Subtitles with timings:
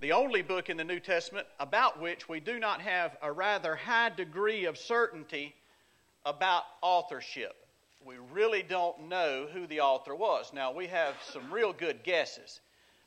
[0.00, 3.74] the only book in the New Testament about which we do not have a rather
[3.74, 5.54] high degree of certainty
[6.24, 7.54] about authorship.
[8.04, 10.52] We really don't know who the author was.
[10.52, 12.60] Now, we have some real good guesses.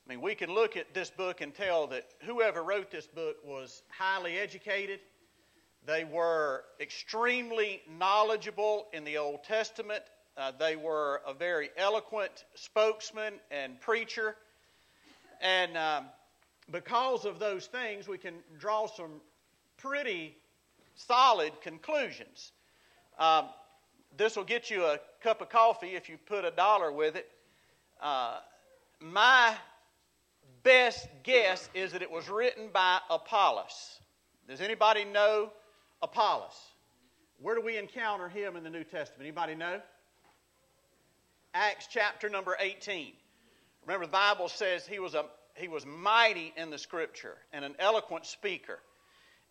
[0.06, 3.38] I mean, we can look at this book and tell that whoever wrote this book
[3.46, 5.00] was highly educated.
[5.86, 10.04] They were extremely knowledgeable in the Old Testament.
[10.36, 14.36] Uh, they were a very eloquent spokesman and preacher.
[15.42, 16.06] And um,
[16.72, 19.22] because of those things, we can draw some
[19.78, 20.36] pretty
[20.96, 22.52] solid conclusions.
[23.18, 23.46] Um,
[24.18, 27.30] this will get you a cup of coffee if you put a dollar with it.
[28.02, 28.40] Uh,
[29.00, 29.56] my
[30.64, 34.00] best guess is that it was written by Apollos.
[34.48, 35.52] Does anybody know
[36.02, 36.58] Apollos?
[37.42, 39.22] Where do we encounter him in the New Testament?
[39.22, 39.80] Anybody know?
[41.54, 43.14] Acts chapter number 18.
[43.86, 45.26] Remember, the Bible says he was, a,
[45.60, 48.80] he was mighty in the Scripture and an eloquent speaker.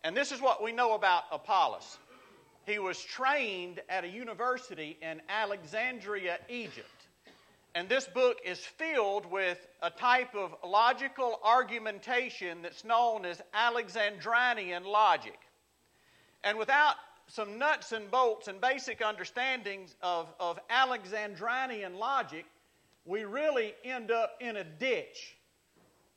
[0.03, 1.97] And this is what we know about Apollos.
[2.65, 6.87] He was trained at a university in Alexandria, Egypt.
[7.75, 14.85] And this book is filled with a type of logical argumentation that's known as Alexandrinian
[14.85, 15.37] logic.
[16.43, 16.95] And without
[17.27, 22.45] some nuts and bolts and basic understandings of, of Alexandrinian logic,
[23.05, 25.35] we really end up in a ditch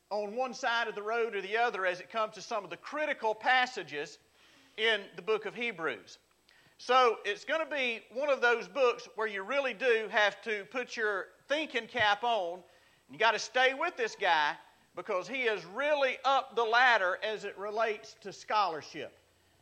[0.09, 2.69] on one side of the road or the other as it comes to some of
[2.69, 4.19] the critical passages
[4.77, 6.17] in the book of Hebrews.
[6.77, 10.65] So it's going to be one of those books where you really do have to
[10.71, 12.59] put your thinking cap on.
[13.09, 14.53] You got to stay with this guy
[14.95, 19.17] because he is really up the ladder as it relates to scholarship.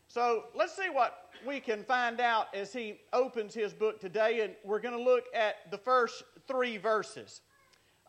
[0.08, 4.56] So let's see what we can find out as he opens his book today, and
[4.66, 7.42] we're going to look at the first three verses.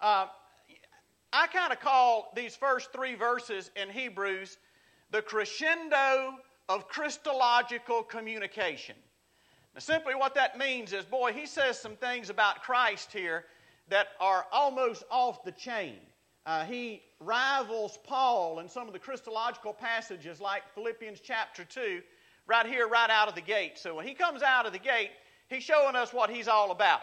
[0.01, 0.27] Uh,
[1.33, 4.59] I kind of call these first three verses in Hebrews
[5.11, 6.37] the crescendo
[6.69, 8.97] of Christological communication.
[9.75, 13.45] Now, simply what that means is, boy, he says some things about Christ here
[13.89, 15.97] that are almost off the chain.
[16.45, 22.03] Uh, he rivals Paul in some of the Christological passages, like Philippians chapter 2,
[22.47, 23.79] right here, right out of the gate.
[23.79, 25.11] So when he comes out of the gate,
[25.49, 27.01] he's showing us what he's all about.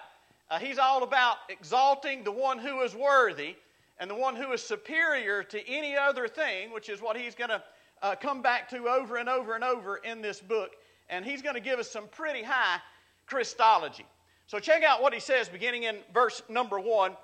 [0.52, 3.56] Uh, he's all about exalting the one who is worthy
[4.00, 7.50] and the one who is superior to any other thing, which is what he's going
[7.50, 7.62] to
[8.02, 10.72] uh, come back to over and over and over in this book.
[11.10, 12.80] And he's going to give us some pretty high
[13.26, 14.06] Christology.
[14.48, 17.16] So check out what he says beginning in verse number 1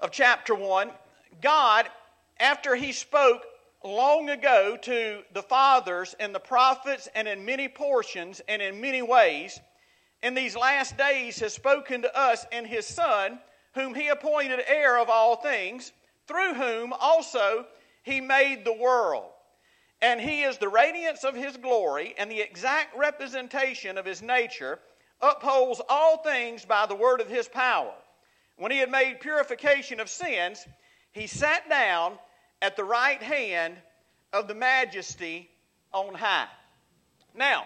[0.00, 0.90] of chapter 1.
[1.40, 1.86] God,
[2.40, 3.42] after he spoke
[3.84, 9.02] long ago to the fathers and the prophets and in many portions and in many
[9.02, 9.60] ways,
[10.22, 13.38] in these last days has spoken to us in his Son,
[13.74, 15.92] whom he appointed heir of all things,
[16.26, 17.66] through whom also
[18.02, 19.30] he made the world.
[20.00, 24.78] And he is the radiance of his glory and the exact representation of his nature,
[25.20, 27.92] upholds all things by the word of his power.
[28.56, 30.66] When he had made purification of sins,
[31.12, 32.18] he sat down
[32.62, 33.76] at the right hand
[34.32, 35.48] of the majesty
[35.92, 36.48] on high.
[37.34, 37.64] Now,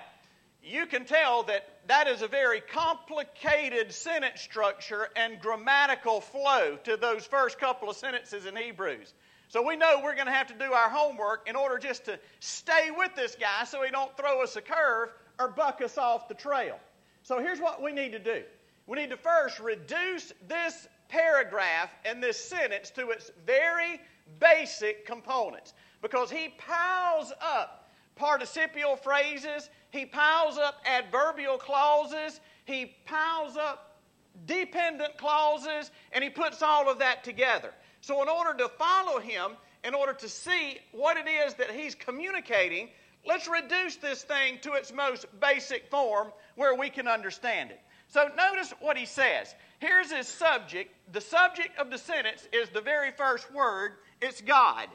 [0.63, 6.97] you can tell that that is a very complicated sentence structure and grammatical flow to
[6.97, 9.15] those first couple of sentences in Hebrews.
[9.49, 12.19] So we know we're going to have to do our homework in order just to
[12.41, 16.29] stay with this guy so he don't throw us a curve or buck us off
[16.29, 16.79] the trail.
[17.23, 18.43] So here's what we need to do.
[18.87, 24.01] We need to first reduce this paragraph and this sentence to its very
[24.41, 33.57] basic components because he piles up participial phrases, he piles up adverbial clauses, he piles
[33.57, 34.01] up
[34.47, 37.73] dependent clauses, and he puts all of that together.
[38.01, 39.53] So, in order to follow him,
[39.85, 42.89] in order to see what it is that he's communicating,
[43.27, 47.81] let's reduce this thing to its most basic form where we can understand it.
[48.09, 49.55] So, notice what he says.
[49.79, 50.95] Here's his subject.
[51.13, 53.93] The subject of the sentence is the very first word
[54.23, 54.89] it's God.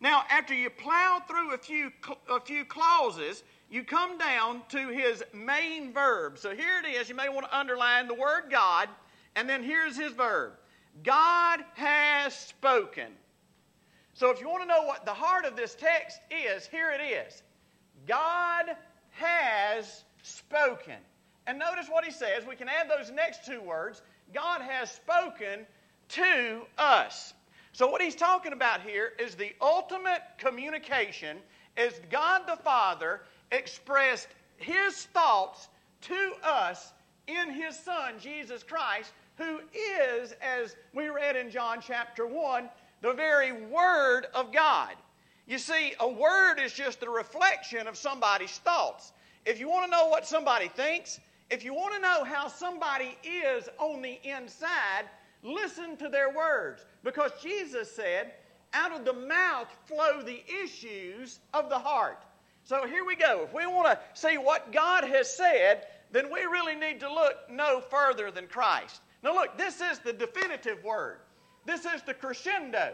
[0.00, 1.90] Now, after you plow through a few,
[2.30, 6.38] a few clauses, you come down to his main verb.
[6.38, 7.08] So here it is.
[7.08, 8.88] You may want to underline the word God,
[9.34, 10.52] and then here's his verb
[11.02, 13.12] God has spoken.
[14.14, 17.02] So if you want to know what the heart of this text is, here it
[17.02, 17.42] is
[18.06, 18.66] God
[19.10, 20.96] has spoken.
[21.46, 22.44] And notice what he says.
[22.48, 24.02] We can add those next two words
[24.32, 25.66] God has spoken
[26.10, 27.34] to us.
[27.72, 31.38] So, what he's talking about here is the ultimate communication
[31.76, 33.20] is God the Father
[33.52, 35.68] expressed his thoughts
[36.02, 36.92] to us
[37.26, 42.68] in his Son, Jesus Christ, who is, as we read in John chapter 1,
[43.02, 44.94] the very Word of God.
[45.46, 49.12] You see, a word is just a reflection of somebody's thoughts.
[49.44, 51.20] If you want to know what somebody thinks,
[51.50, 55.04] if you want to know how somebody is on the inside,
[55.44, 56.84] listen to their words.
[57.04, 58.32] Because Jesus said,
[58.74, 62.24] out of the mouth flow the issues of the heart.
[62.66, 63.44] So here we go.
[63.44, 67.48] If we want to see what God has said, then we really need to look
[67.48, 69.02] no further than Christ.
[69.22, 71.18] Now, look, this is the definitive word.
[71.64, 72.92] This is the crescendo.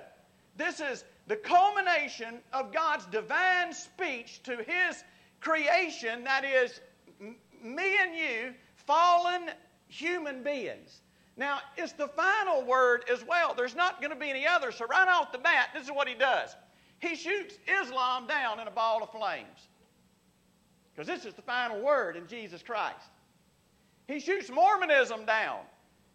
[0.58, 5.04] This is the culmination of God's divine speech to His
[5.40, 6.82] creation, that is,
[7.18, 9.48] me and you, fallen
[9.88, 11.00] human beings.
[11.38, 13.54] Now, it's the final word as well.
[13.54, 14.70] There's not going to be any other.
[14.70, 16.56] So, right off the bat, this is what he does
[17.02, 19.68] he shoots Islam down in a ball of flames.
[20.94, 23.10] Because this is the final word in Jesus Christ.
[24.06, 25.60] He shoots Mormonism down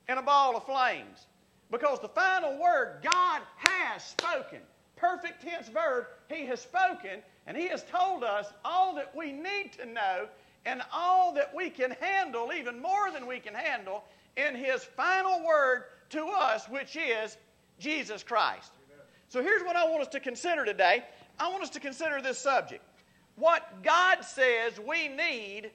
[0.07, 1.27] in a ball of flames.
[1.69, 4.59] Because the final word, God has spoken.
[4.95, 9.73] Perfect tense verb, He has spoken, and He has told us all that we need
[9.73, 10.27] to know
[10.65, 14.05] and all that we can handle, even more than we can handle,
[14.37, 17.37] in His final word to us, which is
[17.77, 18.71] Jesus Christ.
[19.29, 21.03] So here's what I want us to consider today.
[21.39, 22.83] I want us to consider this subject
[23.35, 25.69] what God says we need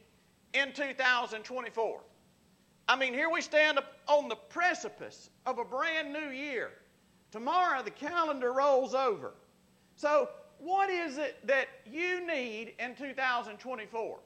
[0.53, 2.01] in 2024.
[2.89, 3.79] I mean, here we stand
[4.09, 6.73] on the precipice of a brand new year.
[7.31, 9.35] Tomorrow the calendar rolls over.
[9.95, 10.29] So,
[10.59, 14.19] what is it that you need in 2024?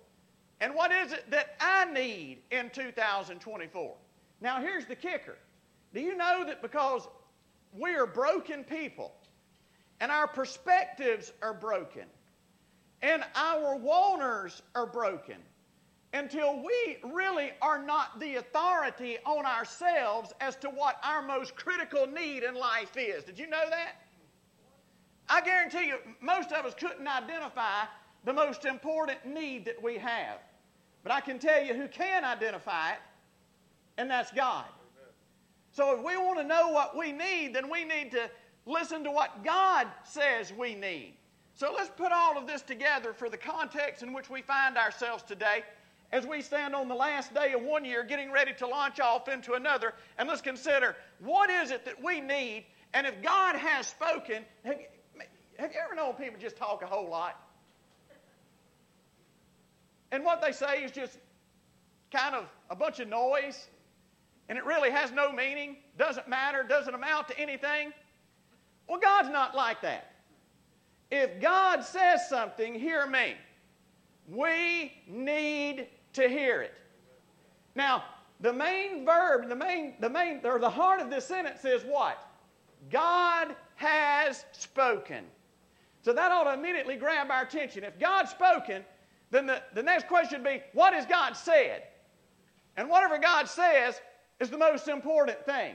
[0.61, 3.95] And what is it that I need in 2024?
[4.41, 5.37] Now, here's the kicker.
[5.93, 7.09] Do you know that because
[7.73, 9.13] we are broken people
[10.01, 12.05] and our perspectives are broken
[13.03, 15.37] and our wanters are broken,
[16.13, 22.07] until we really are not the authority on ourselves as to what our most critical
[22.07, 23.23] need in life is.
[23.25, 23.97] Did you know that?
[25.29, 27.85] I guarantee you, most of us couldn't identify
[28.25, 30.39] the most important need that we have.
[31.03, 32.99] But I can tell you who can identify it,
[33.99, 34.65] and that's God.
[35.73, 38.31] So if we want to know what we need, then we need to
[38.67, 41.15] listen to what God says we need.
[41.55, 45.23] So let's put all of this together for the context in which we find ourselves
[45.23, 45.63] today
[46.13, 49.29] as we stand on the last day of one year getting ready to launch off
[49.29, 49.95] into another.
[50.19, 52.67] And let's consider what is it that we need.
[52.93, 54.87] And if God has spoken, have you,
[55.59, 57.41] have you ever known people just talk a whole lot?
[60.13, 61.19] And what they say is just
[62.13, 63.69] kind of a bunch of noise,
[64.49, 67.93] and it really has no meaning, doesn't matter, doesn't amount to anything.
[68.89, 70.13] Well, God's not like that.
[71.11, 73.35] If God says something, hear me.
[74.29, 76.75] We need to hear it.
[77.75, 78.05] Now,
[78.41, 82.19] the main verb, the main, the main, or the heart of this sentence is what?
[82.91, 85.25] God has spoken.
[86.03, 87.85] So that ought to immediately grab our attention.
[87.85, 88.85] If God's spoken,
[89.31, 91.85] then the, the next question would be, what has God said?
[92.77, 94.01] And whatever God says
[94.41, 95.75] is the most important thing.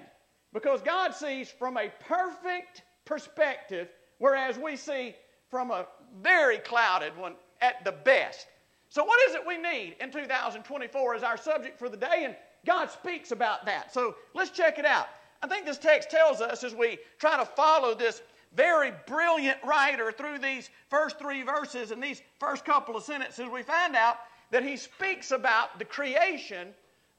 [0.54, 3.90] Because God sees from a perfect perspective,
[4.20, 5.16] whereas we see
[5.50, 5.86] from a
[6.22, 8.48] very clouded one at the best.
[8.90, 12.24] So, what is it we need in 2024 as our subject for the day?
[12.26, 13.94] And God speaks about that.
[13.94, 15.08] So, let's check it out.
[15.42, 18.22] I think this text tells us as we try to follow this
[18.54, 23.64] very brilliant writer through these first three verses and these first couple of sentences, we
[23.64, 24.18] find out
[24.52, 26.68] that he speaks about the creation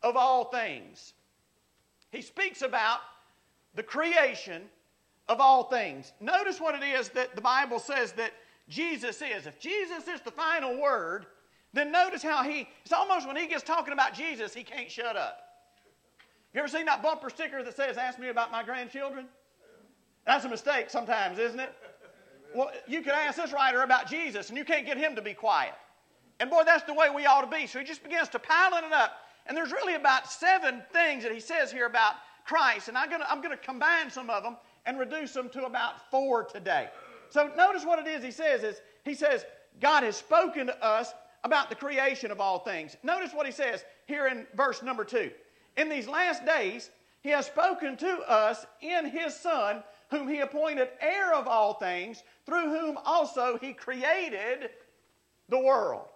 [0.03, 1.15] of all things.
[2.11, 2.99] He speaks about
[3.75, 4.65] the creation
[5.33, 6.13] of all things.
[6.21, 8.33] Notice what it is that the Bible says that
[8.69, 9.47] Jesus is.
[9.47, 11.27] If Jesus is the final word,
[11.73, 15.17] then notice how he, it's almost when he gets talking about Jesus, he can't shut
[15.17, 15.39] up.
[16.55, 19.27] You ever seen that bumper sticker that says, Ask me about my grandchildren?
[20.27, 21.73] That's a mistake sometimes, isn't it?
[22.55, 25.33] Well, you could ask this writer about Jesus, and you can't get him to be
[25.33, 25.73] quiet.
[26.39, 27.67] And boy, that's the way we ought to be.
[27.67, 29.13] So he just begins to piling it up.
[29.47, 32.89] And there's really about seven things that he says here about Christ.
[32.89, 35.65] And I'm going to I'm going to combine some of them and reduce them to
[35.65, 36.89] about four today.
[37.31, 39.45] So notice what it is he says is he says,
[39.81, 41.13] God has spoken to us
[41.45, 42.97] about the creation of all things.
[43.03, 45.31] Notice what he says here in verse number two.
[45.77, 46.91] In these last days,
[47.23, 52.23] he has spoken to us in his Son, whom he appointed heir of all things,
[52.45, 54.71] through whom also he created
[55.49, 56.07] the world.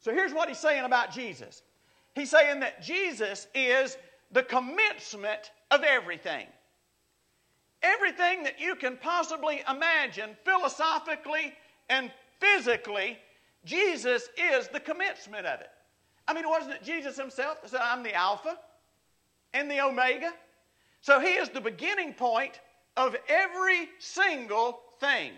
[0.00, 1.62] So here's what he's saying about Jesus.
[2.14, 3.96] He's saying that Jesus is
[4.32, 6.46] the commencement of everything.
[7.82, 11.54] Everything that you can possibly imagine, philosophically
[11.88, 13.18] and physically,
[13.64, 15.70] Jesus is the commencement of it.
[16.28, 18.56] I mean, wasn't it Jesus himself that said, I'm the Alpha
[19.54, 20.32] and the Omega?
[21.00, 22.60] So he is the beginning point
[22.96, 25.32] of every single thing.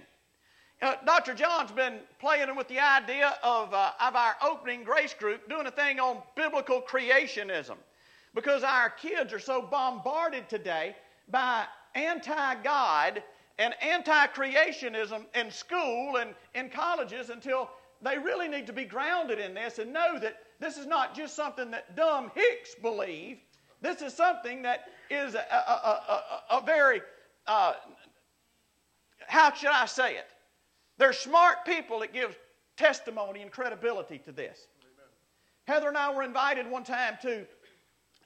[0.83, 1.35] uh, Dr.
[1.35, 5.71] John's been playing with the idea of, uh, of our opening grace group doing a
[5.71, 7.77] thing on biblical creationism
[8.35, 10.97] because our kids are so bombarded today
[11.31, 13.23] by anti God
[13.59, 17.71] and anti creationism in school and in colleges until
[18.03, 21.35] they really need to be grounded in this and know that this is not just
[21.35, 23.39] something that dumb hicks believe.
[23.81, 27.01] This is something that is a, a, a, a very,
[27.47, 27.75] uh,
[29.27, 30.29] how should I say it?
[30.99, 32.39] They're smart people that give
[32.77, 34.67] testimony and credibility to this.
[35.67, 37.47] Heather and I were invited one time to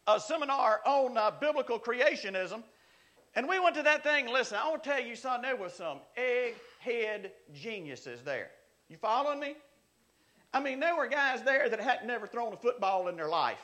[0.07, 2.63] a seminar on uh, biblical creationism.
[3.37, 4.33] And we went to that thing.
[4.33, 8.51] Listen, I want to tell you, son, there was some egghead geniuses there.
[8.89, 9.57] You following me?
[10.55, 13.61] I mean, there were guys there that hadn't never thrown a football in their life.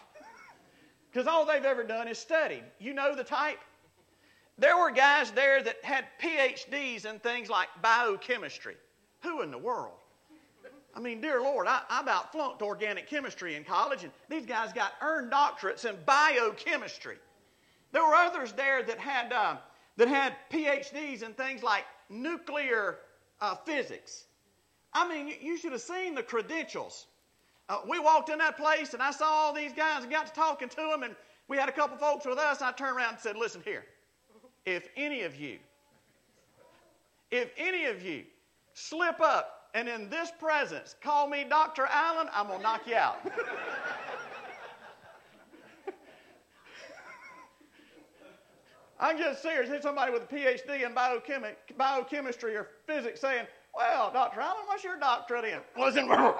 [1.10, 2.64] Because all they've ever done is studied.
[2.78, 3.58] You know the type?
[4.58, 8.76] There were guys there that had PhDs in things like biochemistry.
[9.22, 9.94] Who in the world?
[10.94, 14.74] I mean, dear Lord, I, I about flunked organic chemistry in college, and these guys
[14.74, 17.16] got earned doctorates in biochemistry.
[17.92, 19.56] There were others there that had, uh,
[19.96, 22.98] that had PhDs in things like nuclear
[23.40, 24.24] uh, physics.
[24.94, 27.06] I mean, you should have seen the credentials.
[27.68, 30.32] Uh, we walked in that place, and I saw all these guys and got to
[30.32, 31.14] talking to them, and
[31.48, 32.58] we had a couple folks with us.
[32.58, 33.84] And I turned around and said, Listen here,
[34.66, 35.58] if any of you,
[37.30, 38.24] if any of you
[38.74, 41.86] slip up and in this presence call me Dr.
[41.90, 43.18] Allen, I'm going to knock you out.
[49.02, 49.68] I'm just serious.
[49.68, 54.40] Here's somebody with a PhD in biochemi- biochemistry or physics saying, Well, Dr.
[54.40, 55.58] Allen, what's your doctorate in?
[55.76, 56.08] Wasn't.
[56.08, 56.34] Where'd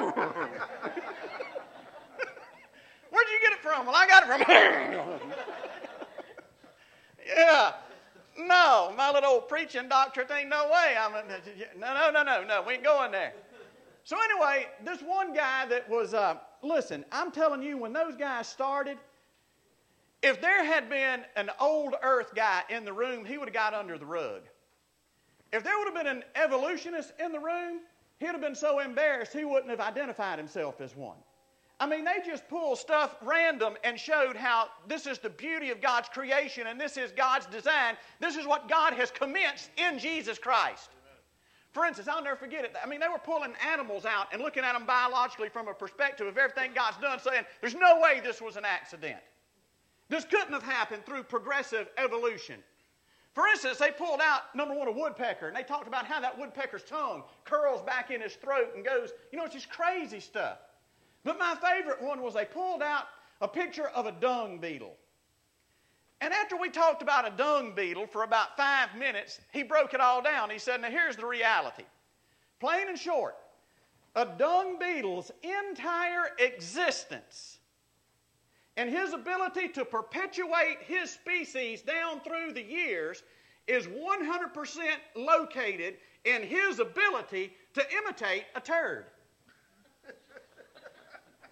[3.29, 3.85] you get it from?
[3.85, 4.41] Well, I got it from
[7.37, 7.73] yeah.
[8.39, 10.95] No, my little old preaching doctorate ain't no way.
[10.99, 11.23] I'm a,
[11.79, 12.63] no, no, no, no, no.
[12.67, 13.33] We ain't going there.
[14.05, 18.49] So anyway, this one guy that was, uh, listen, I'm telling you, when those guys
[18.49, 18.97] started,
[20.23, 23.75] if there had been an old Earth guy in the room, he would have got
[23.75, 24.43] under the rug.
[25.53, 27.81] If there would have been an evolutionist in the room,
[28.21, 31.17] he'd have been so embarrassed he wouldn't have identified himself as one.
[31.81, 35.81] I mean, they just pulled stuff random and showed how this is the beauty of
[35.81, 37.97] God's creation and this is God's design.
[38.21, 40.91] This is what God has commenced in Jesus Christ.
[41.73, 42.77] For instance, I'll never forget it.
[42.83, 46.27] I mean, they were pulling animals out and looking at them biologically from a perspective
[46.27, 49.19] of everything God's done, saying, there's no way this was an accident.
[50.13, 52.63] This couldn't have happened through progressive evolution.
[53.33, 56.39] For instance, they pulled out, number one, a woodpecker, and they talked about how that
[56.39, 60.59] woodpecker's tongue curls back in his throat and goes, you know, it's just crazy stuff.
[61.25, 63.07] But my favorite one was they pulled out
[63.41, 64.97] a picture of a dung beetle.
[66.21, 70.01] And after we talked about a dung beetle for about five minutes, he broke it
[70.03, 70.51] all down.
[70.51, 71.85] He said, Now here's the reality.
[72.61, 73.37] Plain and short,
[74.15, 77.61] a dung beetle's entire existence
[78.77, 83.23] and his ability to perpetuate his species down through the years
[83.67, 84.83] is 100%
[85.15, 89.07] located in his ability to imitate a turd.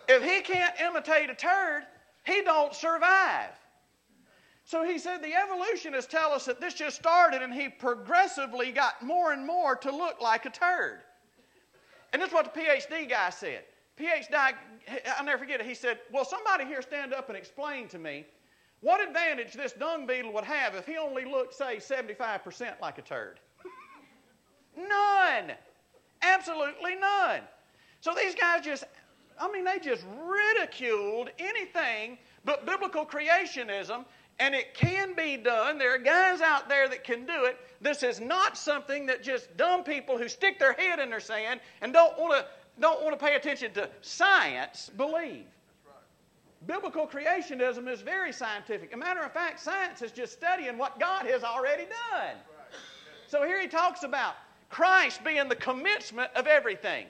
[0.09, 1.85] If he can't imitate a turd,
[2.25, 3.51] he don't survive.
[4.65, 9.03] So he said the evolutionists tell us that this just started and he progressively got
[9.03, 11.01] more and more to look like a turd.
[12.13, 13.65] And this is what the PhD guy said.
[13.99, 14.55] PhD,
[15.17, 15.67] I'll never forget it.
[15.67, 18.27] He said, Well, somebody here stand up and explain to me
[18.81, 23.03] what advantage this dung beetle would have if he only looked, say, 75% like a
[23.03, 23.41] turd.
[24.77, 25.53] none.
[26.23, 27.41] Absolutely none.
[28.01, 28.85] So these guys just
[29.41, 34.05] I mean, they just ridiculed anything but biblical creationism,
[34.39, 35.79] and it can be done.
[35.79, 37.59] There are guys out there that can do it.
[37.81, 41.61] This is not something that just dumb people who stick their head in their sand
[41.81, 42.47] and don't want to
[42.79, 45.47] don't want to pay attention to science believe.
[46.67, 48.93] Biblical creationism is very scientific.
[48.93, 52.37] A matter of fact, science is just studying what God has already done.
[53.29, 54.35] So here he talks about
[54.69, 57.07] Christ being the commencement of everything.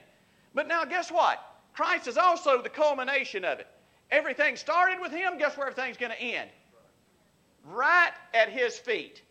[0.53, 1.39] But now, guess what?
[1.73, 3.67] Christ is also the culmination of it.
[4.09, 6.49] Everything started with Him, guess where everything's going to end?
[7.65, 9.21] Right at His feet.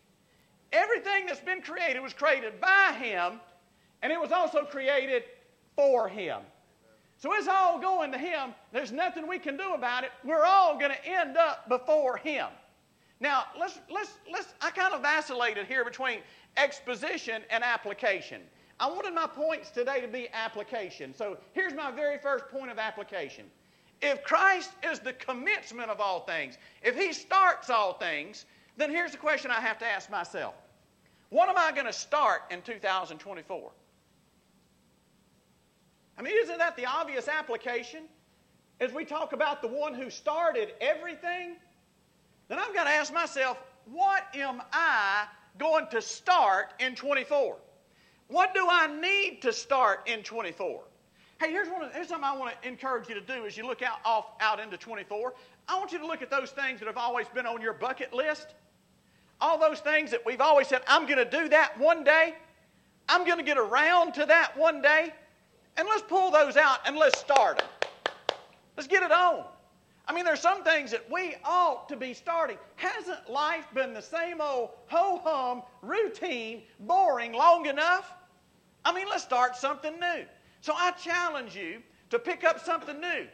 [0.71, 3.39] Everything that's been created was created by Him,
[4.01, 5.23] and it was also created
[5.81, 6.41] for Him.
[7.17, 8.53] So it's all going to Him.
[8.71, 10.11] There's nothing we can do about it.
[10.23, 12.47] We're all going to end up before Him.
[13.19, 16.19] Now, let's, let's, let's, I kind of vacillated here between
[16.55, 18.41] exposition and application.
[18.79, 21.15] I wanted my points today to be application.
[21.15, 23.45] So here's my very first point of application.
[24.03, 28.45] If Christ is the commencement of all things, if He starts all things,
[28.77, 30.53] then here's the question I have to ask myself
[31.29, 33.71] What am I going to start in 2024?
[36.21, 38.03] I mean, isn't that the obvious application?
[38.79, 41.55] As we talk about the one who started everything,
[42.47, 45.25] then I've got to ask myself, what am I
[45.57, 47.57] going to start in 24?
[48.27, 50.83] What do I need to start in 24?
[51.39, 53.65] Hey, here's, one of, here's something I want to encourage you to do as you
[53.65, 55.33] look out, off, out into 24.
[55.67, 58.13] I want you to look at those things that have always been on your bucket
[58.13, 58.53] list.
[59.39, 62.35] All those things that we've always said, I'm going to do that one day.
[63.09, 65.13] I'm going to get around to that one day.
[65.77, 67.67] And let's pull those out and let's start them.
[68.77, 69.45] Let's get it on.
[70.07, 72.57] I mean, there's some things that we ought to be starting.
[72.75, 78.13] Hasn't life been the same old ho hum, routine, boring long enough?
[78.83, 80.25] I mean, let's start something new.
[80.61, 83.27] So I challenge you to pick up something new.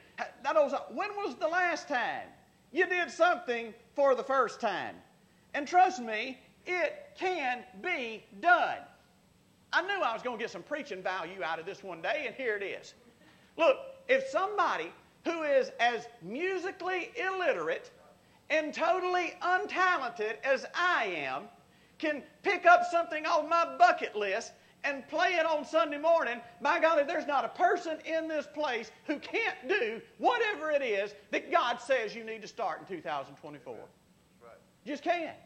[0.92, 2.28] When was the last time
[2.72, 4.96] you did something for the first time?
[5.54, 8.80] And trust me, it can be done.
[9.78, 12.24] I knew I was going to get some preaching value out of this one day,
[12.26, 12.96] and here it is.
[13.58, 14.92] Look, if somebody
[15.24, 17.92] who is as musically illiterate
[18.50, 21.44] and totally untalented as I am
[22.00, 24.54] can pick up something on my bucket list
[24.84, 28.90] and play it on Sunday morning, by golly, there's not a person in this place
[29.06, 33.76] who can't do whatever it is that God says you need to start in 2024.
[34.42, 34.52] Right.
[34.86, 35.38] You just can't.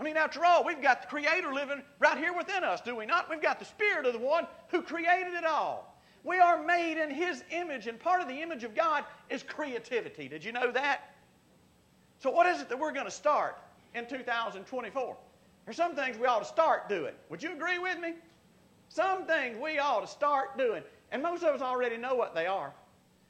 [0.00, 3.04] I mean, after all, we've got the Creator living right here within us, do we
[3.04, 3.28] not?
[3.28, 6.00] We've got the Spirit of the one who created it all.
[6.24, 10.26] We are made in His image, and part of the image of God is creativity.
[10.26, 11.14] Did you know that?
[12.18, 13.58] So, what is it that we're going to start
[13.94, 15.16] in 2024?
[15.66, 17.12] There's some things we ought to start doing.
[17.28, 18.14] Would you agree with me?
[18.88, 20.82] Some things we ought to start doing.
[21.12, 22.72] And most of us already know what they are.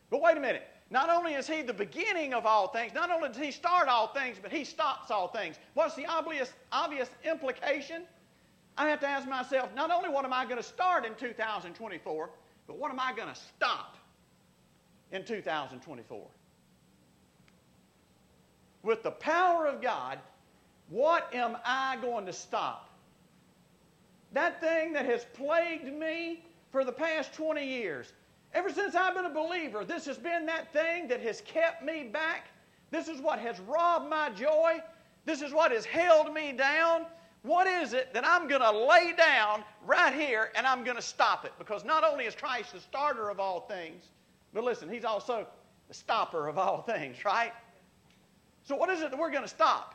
[0.09, 0.69] But wait a minute.
[0.91, 4.09] Not only is he the beginning of all things, not only does he start all
[4.09, 5.57] things, but he stops all things.
[5.75, 8.03] What's the obvious, obvious implication?
[8.77, 12.31] I have to ask myself not only what am I going to start in 2024,
[12.67, 13.97] but what am I going to stop
[15.13, 16.27] in 2024?
[18.83, 20.19] With the power of God,
[20.89, 22.89] what am I going to stop?
[24.33, 28.13] That thing that has plagued me for the past 20 years.
[28.53, 32.05] Ever since I've been a believer, this has been that thing that has kept me
[32.05, 32.49] back.
[32.91, 34.81] This is what has robbed my joy.
[35.25, 37.07] This is what has held me down.
[37.43, 41.03] What is it that I'm going to lay down right here and I'm going to
[41.03, 41.53] stop it?
[41.59, 44.05] Because not only is Christ the starter of all things,
[44.53, 45.47] but listen, He's also
[45.89, 47.53] the stopper of all things, right?
[48.65, 49.95] So, what is it that we're going to stop?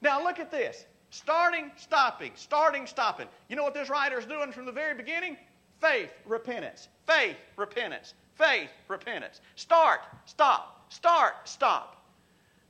[0.00, 3.26] Now, look at this starting, stopping, starting, stopping.
[3.48, 5.36] You know what this writer is doing from the very beginning?
[5.80, 6.88] Faith, repentance.
[7.06, 8.14] Faith, repentance.
[8.34, 9.40] Faith, repentance.
[9.54, 12.04] Start, stop, start, stop.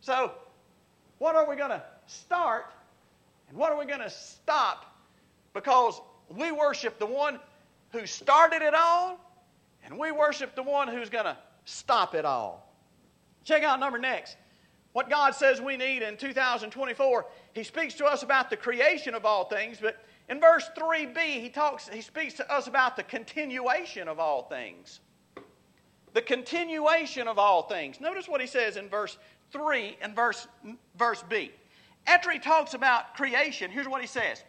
[0.01, 0.33] So,
[1.19, 2.67] what are we going to start
[3.49, 4.97] and what are we going to stop?
[5.55, 7.41] Because we worship the one
[7.91, 9.19] who started it all
[9.85, 12.73] and we worship the one who's going to stop it all.
[13.45, 14.37] Check out number next
[14.97, 17.27] what God says we need in 2024.
[17.53, 21.49] He speaks to us about the creation of all things, but in verse 3b, he
[21.49, 25.01] talks, he speaks to us about the continuation of all things.
[26.15, 28.01] The continuation of all things.
[28.01, 29.19] Notice what he says in verse
[29.53, 30.49] 3 and verse,
[30.97, 31.53] verse B.
[32.07, 34.43] After he talks about creation, here's what he says.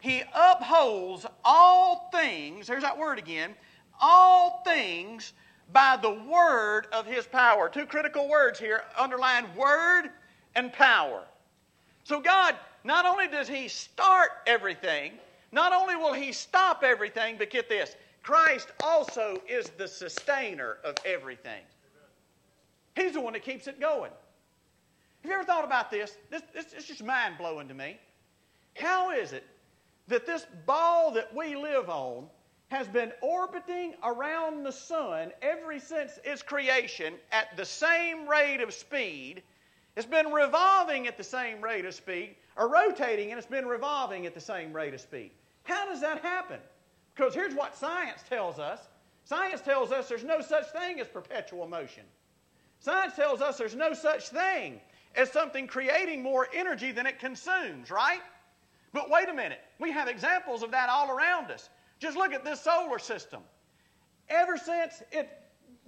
[0.00, 3.54] He upholds all things, here's that word again,
[4.00, 5.32] all things
[5.72, 7.68] by the word of his power.
[7.68, 10.10] Two critical words here underline word
[10.54, 11.24] and power.
[12.04, 12.56] So, God,
[12.88, 15.12] not only does he start everything,
[15.52, 20.96] not only will he stop everything, but get this Christ also is the sustainer of
[21.04, 21.62] everything.
[22.96, 24.10] He's the one that keeps it going.
[25.22, 26.16] Have you ever thought about this?
[26.30, 27.98] This, this it's just mind blowing to me.
[28.74, 29.44] How is it
[30.08, 32.26] that this ball that we live on
[32.68, 38.72] has been orbiting around the sun ever since its creation at the same rate of
[38.74, 39.42] speed.
[39.98, 44.26] It's been revolving at the same rate of speed, or rotating and it's been revolving
[44.26, 45.32] at the same rate of speed.
[45.64, 46.60] How does that happen?
[47.16, 48.78] Because here's what science tells us
[49.24, 52.04] science tells us there's no such thing as perpetual motion.
[52.78, 54.80] Science tells us there's no such thing
[55.16, 58.22] as something creating more energy than it consumes, right?
[58.92, 61.70] But wait a minute, we have examples of that all around us.
[61.98, 63.42] Just look at this solar system.
[64.28, 65.28] Ever since it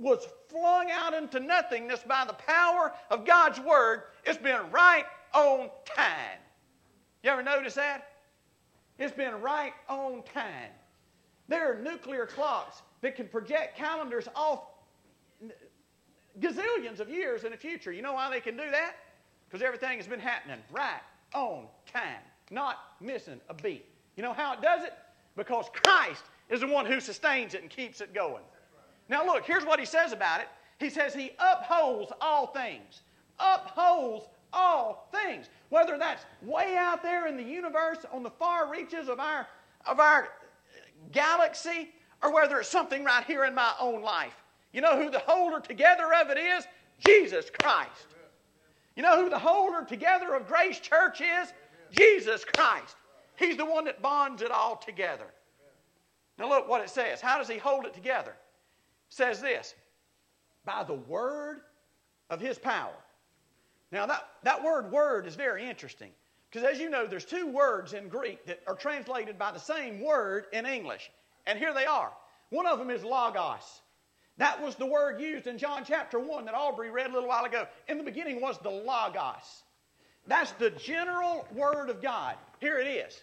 [0.01, 5.71] was flung out into nothingness by the power of God's Word, it's been right on
[5.85, 6.39] time.
[7.23, 8.09] You ever notice that?
[8.99, 10.71] It's been right on time.
[11.49, 14.65] There are nuclear clocks that can project calendars off
[16.39, 17.93] gazillions of years in the future.
[17.93, 18.95] You know why they can do that?
[19.49, 21.01] Because everything has been happening right
[21.35, 23.85] on time, not missing a beat.
[24.17, 24.93] You know how it does it?
[25.37, 28.43] because Christ is the one who sustains it and keeps it going.
[29.11, 30.47] Now, look, here's what he says about it.
[30.79, 33.03] He says he upholds all things.
[33.41, 35.51] Upholds all things.
[35.69, 39.49] Whether that's way out there in the universe on the far reaches of our,
[39.85, 40.29] of our
[41.11, 41.91] galaxy,
[42.23, 44.45] or whether it's something right here in my own life.
[44.73, 46.65] You know who the holder together of it is?
[47.05, 48.15] Jesus Christ.
[48.95, 51.53] You know who the holder together of Grace Church is?
[51.91, 52.95] Jesus Christ.
[53.37, 55.27] He's the one that bonds it all together.
[56.39, 57.21] Now look what it says.
[57.21, 58.35] How does he hold it together?
[59.11, 59.75] Says this
[60.65, 61.61] by the word
[62.31, 62.95] of his power.
[63.93, 66.11] Now that, that word word is very interesting.
[66.51, 70.01] Because as you know, there's two words in Greek that are translated by the same
[70.01, 71.11] word in English.
[71.47, 72.13] And here they are.
[72.51, 73.83] One of them is logos.
[74.37, 77.45] That was the word used in John chapter 1 that Aubrey read a little while
[77.45, 77.67] ago.
[77.89, 79.65] In the beginning was the logos.
[80.27, 82.37] That's the general word of God.
[82.59, 83.23] Here it is.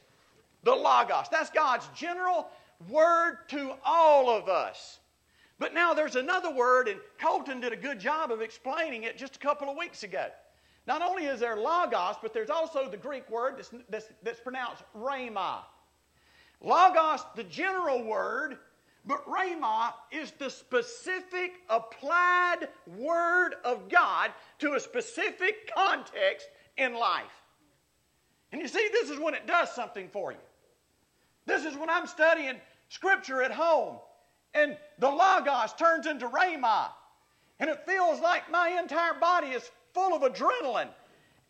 [0.63, 1.27] The logos.
[1.31, 2.49] That's God's general
[2.89, 4.99] word to all of us.
[5.59, 9.37] But now there's another word, and Colton did a good job of explaining it just
[9.37, 10.27] a couple of weeks ago.
[10.85, 14.83] Not only is there logos, but there's also the Greek word that's, that's, that's pronounced
[14.95, 15.59] rhema.
[16.61, 18.57] Logos, the general word,
[19.05, 27.25] but rhema is the specific applied word of God to a specific context in life.
[28.51, 30.37] And you see, this is when it does something for you.
[31.45, 32.55] This is when I'm studying
[32.89, 33.97] Scripture at home
[34.53, 36.89] and the Logos turns into Rhema.
[37.59, 40.89] And it feels like my entire body is full of adrenaline.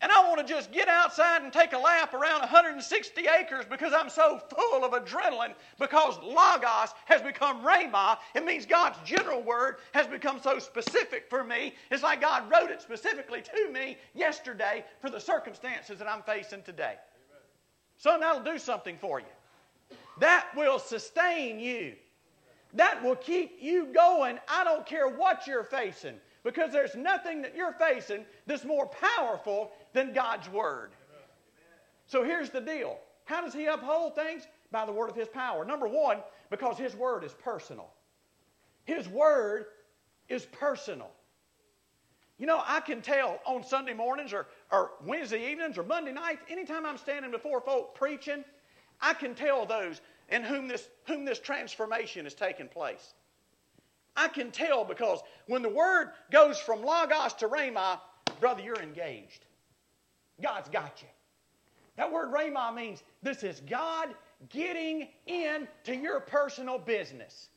[0.00, 3.92] And I want to just get outside and take a lap around 160 acres because
[3.92, 8.18] I'm so full of adrenaline because Logos has become Rhema.
[8.34, 11.74] It means God's general word has become so specific for me.
[11.90, 16.62] It's like God wrote it specifically to me yesterday for the circumstances that I'm facing
[16.62, 16.94] today.
[16.94, 17.42] Amen.
[17.96, 19.26] Son, that'll do something for you.
[20.20, 21.96] That will sustain you.
[22.74, 24.38] That will keep you going.
[24.48, 29.72] I don't care what you're facing because there's nothing that you're facing that's more powerful
[29.92, 30.90] than God's Word.
[32.06, 34.46] So here's the deal how does He uphold things?
[34.70, 35.64] By the word of His power.
[35.64, 36.18] Number one,
[36.50, 37.90] because His Word is personal.
[38.84, 39.66] His Word
[40.28, 41.10] is personal.
[42.38, 46.42] You know, I can tell on Sunday mornings or, or Wednesday evenings or Monday nights,
[46.48, 48.44] anytime I'm standing before folk preaching,
[49.00, 53.14] I can tell those in whom this, whom this transformation is taking place.
[54.16, 58.00] I can tell because when the word goes from Logos to Rhema,
[58.40, 59.44] brother, you're engaged.
[60.42, 61.08] God's got you.
[61.96, 64.14] That word Rhema means this is God
[64.50, 67.48] getting into your personal business.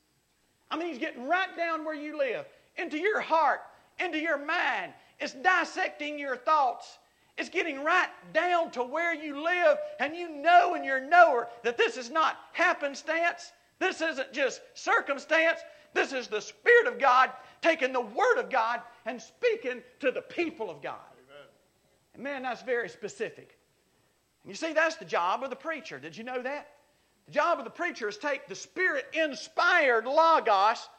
[0.69, 2.45] I mean, He's getting right down where you live,
[2.77, 3.61] into your heart,
[3.99, 4.93] into your mind.
[5.19, 6.97] It's dissecting your thoughts.
[7.37, 11.77] It's getting right down to where you live, and you know in your knower that
[11.77, 13.51] this is not happenstance.
[13.79, 15.59] This isn't just circumstance.
[15.93, 20.21] This is the Spirit of God taking the Word of God and speaking to the
[20.21, 20.99] people of God.
[21.27, 21.47] Amen.
[22.13, 23.57] And man, that's very specific.
[24.43, 25.99] And you see, that's the job of the preacher.
[25.99, 26.67] Did you know that?
[27.25, 30.89] The job of the preacher is take the Spirit inspired Logos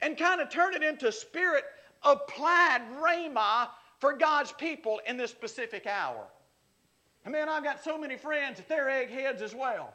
[0.00, 1.64] and kind of turn it into Spirit
[2.02, 6.24] applied Rhema for God's people in this specific hour.
[7.24, 9.94] And man, I've got so many friends that they're eggheads as well.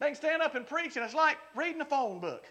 [0.00, 2.44] They can stand up and preach, and it's like reading a phone book.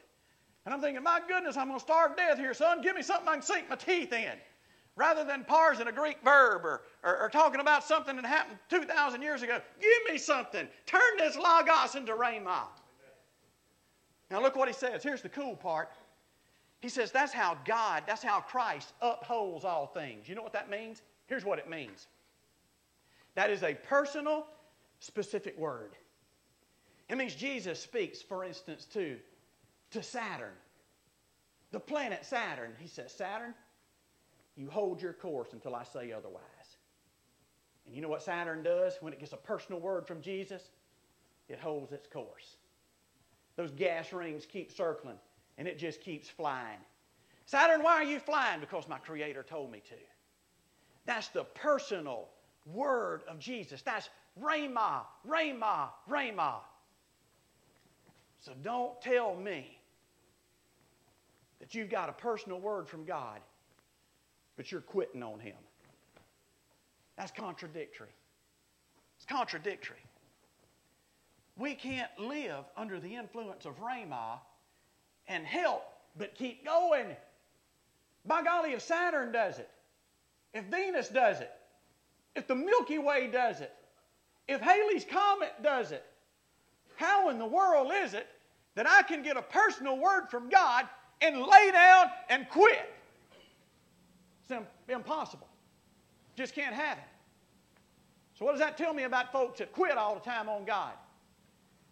[0.66, 2.82] And I'm thinking, my goodness, I'm going to starve to death here, son.
[2.82, 4.34] Give me something I can sink my teeth in.
[4.96, 9.22] Rather than parsing a Greek verb or, or, or talking about something that happened 2,000
[9.22, 10.68] years ago, give me something.
[10.86, 12.64] Turn this Logos into Rhema.
[14.30, 15.02] Now, look what he says.
[15.02, 15.90] Here's the cool part.
[16.82, 20.28] He says that's how God, that's how Christ upholds all things.
[20.28, 21.02] You know what that means?
[21.28, 22.08] Here's what it means
[23.36, 24.46] that is a personal,
[25.00, 25.96] specific word.
[27.08, 29.18] It means Jesus speaks, for instance, to,
[29.92, 30.54] to Saturn,
[31.72, 32.74] the planet Saturn.
[32.80, 33.54] He says, Saturn,
[34.56, 36.42] you hold your course until I say otherwise.
[37.86, 40.64] And you know what Saturn does when it gets a personal word from Jesus?
[41.48, 42.58] It holds its course.
[43.56, 45.18] Those gas rings keep circling
[45.62, 46.80] and it just keeps flying.
[47.46, 48.60] Saturn, why are you flying?
[48.60, 49.96] Because my Creator told me to.
[51.06, 52.30] That's the personal
[52.66, 53.84] word of Jesus.
[53.84, 54.10] That's
[54.42, 56.56] Rhema, Rhema, Rhema.
[58.40, 59.78] So don't tell me
[61.60, 63.40] that you've got a personal word from God,
[64.58, 65.58] but you're quitting on Him.
[67.18, 68.16] That's contradictory.
[69.18, 70.04] It's contradictory.
[71.56, 74.40] We can't live under the influence of Rhema
[75.28, 75.84] and help,
[76.18, 77.08] but keep going.
[78.26, 79.70] By golly, if Saturn does it,
[80.54, 81.52] if Venus does it,
[82.36, 83.74] if the Milky Way does it,
[84.48, 86.04] if Halley's Comet does it,
[86.96, 88.28] how in the world is it
[88.76, 90.88] that I can get a personal word from God
[91.22, 92.94] and lay down and quit.
[94.50, 95.48] It's impossible.
[96.36, 97.04] Just can't have it.
[98.38, 100.94] So, what does that tell me about folks that quit all the time on God?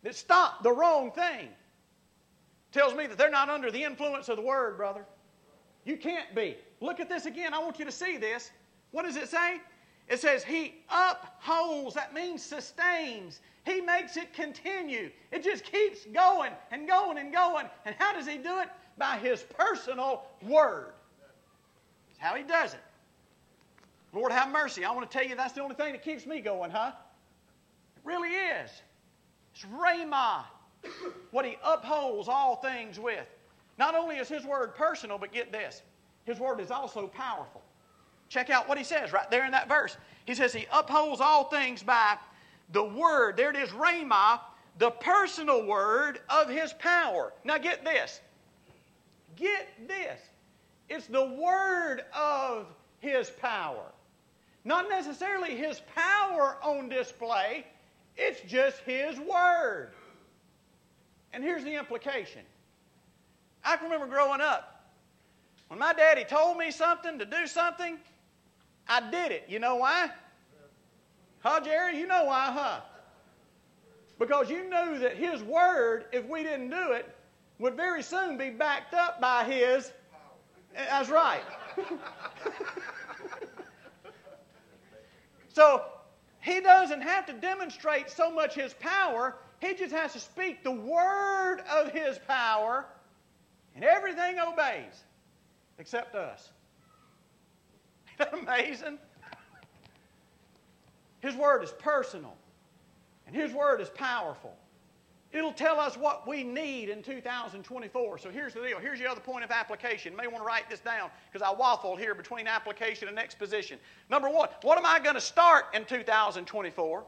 [0.03, 1.49] That stop the wrong thing.
[2.71, 5.05] Tells me that they're not under the influence of the Word, brother.
[5.85, 6.55] You can't be.
[6.81, 7.53] Look at this again.
[7.53, 8.51] I want you to see this.
[8.91, 9.61] What does it say?
[10.07, 11.95] It says, He upholds.
[11.95, 13.41] That means sustains.
[13.65, 15.09] He makes it continue.
[15.31, 17.67] It just keeps going and going and going.
[17.85, 18.69] And how does He do it?
[18.97, 20.93] By His personal Word.
[22.07, 22.81] That's how He does it.
[24.13, 24.85] Lord, have mercy.
[24.85, 26.91] I want to tell you that's the only thing that keeps me going, huh?
[27.95, 28.71] It really is.
[29.53, 30.43] It's Rhema,
[31.31, 33.25] what He upholds all things with.
[33.77, 35.81] Not only is His Word personal, but get this
[36.25, 37.61] His Word is also powerful.
[38.29, 39.97] Check out what He says right there in that verse.
[40.25, 42.17] He says He upholds all things by
[42.71, 43.37] the Word.
[43.37, 44.39] There it is, Rhema,
[44.77, 47.33] the personal Word of His power.
[47.43, 48.21] Now get this.
[49.35, 50.19] Get this.
[50.89, 52.67] It's the Word of
[52.99, 53.85] His power.
[54.65, 57.65] Not necessarily His power on display,
[58.17, 59.91] it's just His Word.
[61.33, 62.41] And here's the implication
[63.63, 64.91] I can remember growing up.
[65.67, 67.97] When my daddy told me something to do something,
[68.87, 69.45] I did it.
[69.47, 70.09] You know why?
[71.39, 71.97] Huh, Jerry?
[71.99, 72.81] You know why, huh?
[74.17, 77.15] Because you knew that his word, if we didn't do it,
[77.59, 79.91] would very soon be backed up by his.
[80.73, 81.43] That's right.
[85.53, 85.83] so
[86.41, 90.71] he doesn't have to demonstrate so much his power, he just has to speak the
[90.71, 92.85] word of his power
[93.75, 95.03] and everything obeys
[95.77, 96.49] except us.
[98.19, 98.99] Isn't that amazing?
[101.19, 102.35] His word is personal,
[103.27, 104.55] and His word is powerful.
[105.31, 108.17] It'll tell us what we need in 2024.
[108.17, 108.79] So here's the deal.
[108.79, 110.13] Here's the other point of application.
[110.13, 113.77] You may want to write this down because I waffled here between application and exposition.
[114.09, 117.03] Number one, what am I going to start in 2024?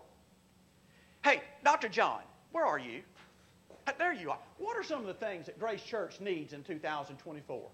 [1.23, 1.89] Hey, Dr.
[1.89, 3.01] John, where are you?
[3.97, 4.39] There you are.
[4.57, 7.69] What are some of the things that Grace Church needs in 2024?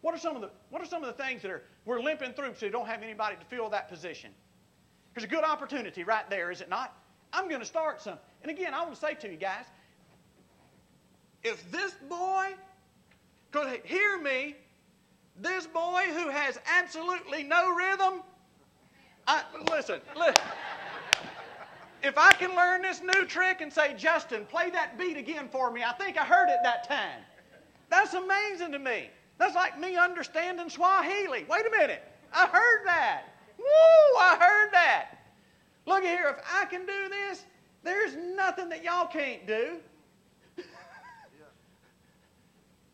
[0.00, 2.32] What are some of the, what are some of the things that are, we're limping
[2.32, 4.30] through so you don't have anybody to fill that position?
[5.14, 6.96] There's a good opportunity right there, is it not?
[7.32, 8.22] I'm going to start something.
[8.42, 9.64] And again, I want to say to you guys,
[11.42, 12.54] if this boy
[13.50, 14.56] could hear me,
[15.36, 18.22] this boy who has absolutely no rhythm,
[19.26, 20.42] I, listen, listen.
[22.02, 25.70] If I can learn this new trick and say, Justin, play that beat again for
[25.70, 27.20] me, I think I heard it that time.
[27.90, 29.10] That's amazing to me.
[29.38, 31.44] That's like me understanding Swahili.
[31.48, 32.02] Wait a minute.
[32.32, 33.24] I heard that.
[33.58, 35.18] Woo, I heard that.
[35.86, 37.44] Look here, if I can do this,
[37.82, 39.78] there's nothing that y'all can't do.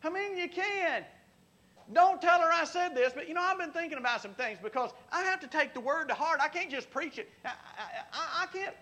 [0.02, 1.04] I mean, you can.
[1.92, 4.58] Don't tell her I said this, but you know, I've been thinking about some things
[4.62, 6.40] because I have to take the word to heart.
[6.42, 7.30] I can't just preach it.
[7.44, 7.50] I,
[8.12, 8.74] I, I can't,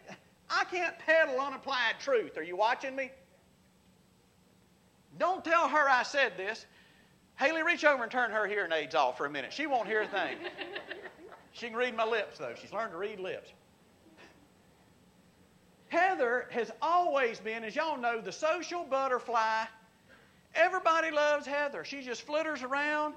[0.49, 2.38] I can't peddle unapplied truth.
[2.38, 3.11] Are you watching me?
[5.19, 6.67] Don't tell her I said this.
[7.37, 9.53] Haley, reach over and turn her hearing aids off for a minute.
[9.53, 10.37] She won't hear a thing.
[11.53, 12.55] she can read my lips, though.
[12.61, 13.53] She's learned to read lips.
[15.88, 19.64] Heather has always been, as y'all know, the social butterfly
[20.55, 21.85] Everybody loves Heather.
[21.85, 23.14] She just flitters around.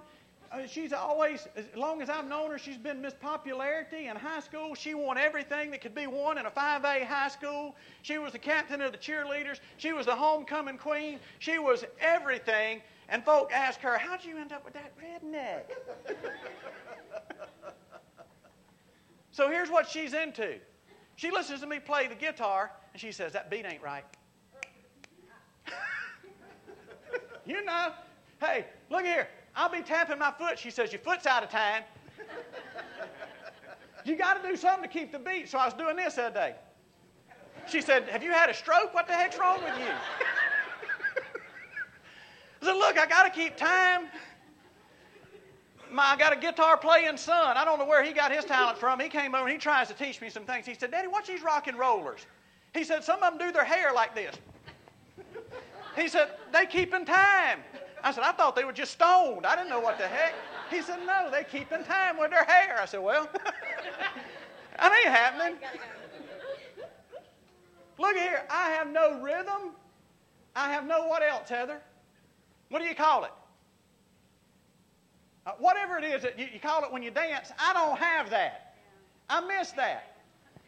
[0.52, 4.40] Uh, she's always, as long as I've known her, she's been Miss Popularity in high
[4.40, 4.76] school.
[4.76, 7.76] She won everything that could be won in a 5A high school.
[8.02, 9.60] She was the captain of the cheerleaders.
[9.76, 11.20] She was the homecoming queen.
[11.40, 12.82] She was everything.
[13.10, 15.64] And folk ask her, How'd you end up with that redneck?
[19.32, 20.60] so here's what she's into.
[21.18, 24.06] She listens to me play the guitar, and she says, That beat ain't right.
[27.48, 27.94] You know.
[28.40, 29.28] Hey, look here.
[29.56, 30.60] I'll be tapping my foot.
[30.60, 31.84] She says, Your foot's out of time.
[34.06, 35.50] you got to do something to keep the beat.
[35.50, 36.56] So I was doing this that day.
[37.68, 38.94] She said, Have you had a stroke?
[38.94, 39.92] What the heck's wrong with you?
[42.62, 44.08] I said, Look, I got to keep time.
[45.90, 47.56] My, I got a guitar playing son.
[47.56, 49.00] I don't know where he got his talent from.
[49.00, 50.66] He came over and he tries to teach me some things.
[50.66, 52.26] He said, Daddy, watch these rock and rollers.
[52.74, 54.36] He said, Some of them do their hair like this.
[55.98, 57.60] He said, they keep in time.
[58.04, 59.46] I said, I thought they were just stoned.
[59.46, 60.34] I didn't know what the heck.
[60.70, 62.78] He said, no, they keep in time with their hair.
[62.80, 63.28] I said, well,
[64.78, 65.58] that ain't happening.
[67.98, 69.72] Look here, I have no rhythm.
[70.56, 71.82] I have no what else, Heather?
[72.70, 73.32] What do you call it?
[75.48, 78.30] Uh, whatever it is that you, you call it when you dance, I don't have
[78.30, 78.76] that.
[79.30, 80.18] I miss that.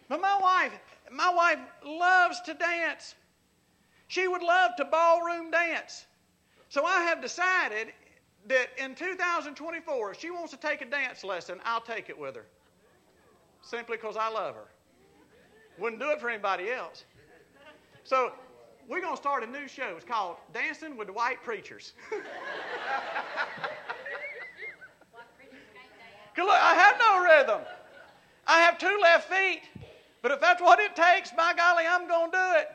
[0.07, 0.73] But my wife,
[1.11, 3.13] my wife loves to dance.
[4.09, 6.07] She would love to ballroom dance.
[6.67, 7.93] So I have decided
[8.47, 12.35] that in 2024, if she wants to take a dance lesson, I'll take it with
[12.35, 12.47] her.
[13.61, 14.65] Simply because I love her.
[15.77, 17.05] Wouldn't do it for anybody else.
[18.03, 18.31] So
[18.87, 19.93] we're going to start a new show.
[19.95, 21.93] It's called Dancing with the White Preachers.
[26.35, 27.61] look, I have no rhythm.
[28.47, 29.61] I have two left feet.
[30.23, 32.69] But if that's what it takes, by golly, I'm going to do it.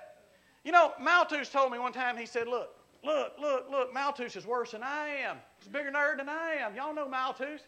[0.64, 2.70] You know, Malthus told me one time, he said, Look,
[3.04, 5.36] look, look, look, Malthus is worse than I am.
[5.58, 6.74] He's a bigger nerd than I am.
[6.74, 7.62] Y'all know Malthus.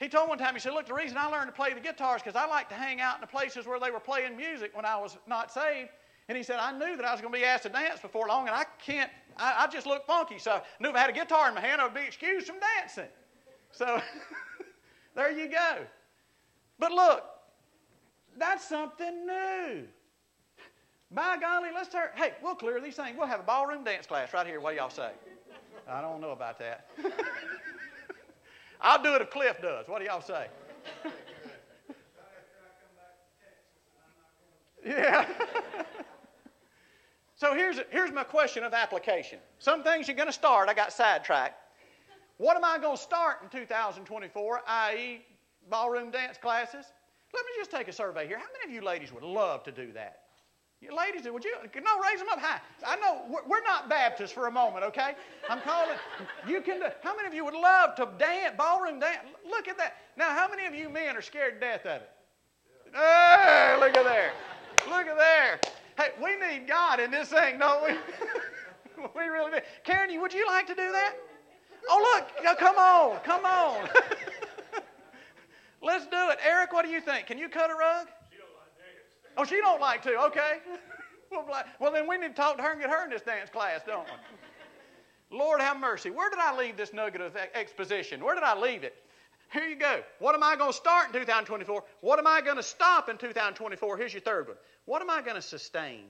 [0.00, 2.16] He told one time, he said, Look, the reason I learned to play the guitar
[2.16, 4.74] is because I like to hang out in the places where they were playing music
[4.74, 5.90] when I was not saved.
[6.28, 8.28] And he said, I knew that I was going to be asked to dance before
[8.28, 10.38] long, and I can't, I, I just look funky.
[10.38, 12.46] So I knew if I had a guitar in my hand, I would be excused
[12.46, 13.10] from dancing.
[13.72, 14.00] So
[15.14, 15.78] there you go.
[16.78, 17.24] But look,
[18.38, 19.84] that's something new.
[21.14, 22.08] By golly, let's turn.
[22.16, 23.16] Hey, we'll clear these things.
[23.16, 24.60] We'll have a ballroom dance class right here.
[24.60, 25.12] What do y'all say?
[25.88, 26.88] I don't know about that.
[28.80, 29.86] I'll do it if Cliff does.
[29.86, 30.48] What do y'all say?
[34.84, 35.28] yeah.
[37.36, 39.38] so here's, here's my question of application.
[39.60, 41.60] Some things you're going to start, I got sidetracked.
[42.38, 45.24] What am I going to start in 2024, i.e.,
[45.70, 46.86] ballroom dance classes?
[47.32, 48.38] Let me just take a survey here.
[48.38, 50.23] How many of you ladies would love to do that?
[50.80, 51.56] You ladies, would you?
[51.76, 52.60] No, raise them up high.
[52.86, 55.14] I know we're not Baptists for a moment, okay?
[55.48, 55.96] I'm calling.
[56.46, 56.80] You can.
[56.80, 59.20] Do, how many of you would love to dance, ballroom dance?
[59.48, 59.96] Look at that.
[60.16, 62.10] Now, how many of you men are scared to death of it?
[62.92, 64.32] Hey, look at there.
[64.88, 65.60] Look at there.
[65.96, 67.96] Hey, we need God in this thing, don't we?
[69.16, 69.58] we really do.
[69.84, 71.14] Karen, would you like to do that?
[71.88, 72.58] Oh, look.
[72.58, 73.20] Come on.
[73.20, 73.88] Come on.
[75.82, 76.38] Let's do it.
[76.44, 77.26] Eric, what do you think?
[77.26, 78.08] Can you cut a rug?
[78.30, 79.12] She don't like dance.
[79.36, 80.16] Oh, she don't like to.
[80.26, 80.58] Okay.
[81.80, 83.80] well, then we need to talk to her and get her in this dance class,
[83.86, 84.06] don't
[85.30, 85.36] we?
[85.38, 86.10] Lord have mercy.
[86.10, 88.24] Where did I leave this nugget of exposition?
[88.24, 88.94] Where did I leave it?
[89.52, 90.00] Here you go.
[90.18, 91.84] What am I going to start in 2024?
[92.00, 93.96] What am I going to stop in 2024?
[93.96, 94.56] Here's your third one.
[94.84, 96.04] What am I going to sustain?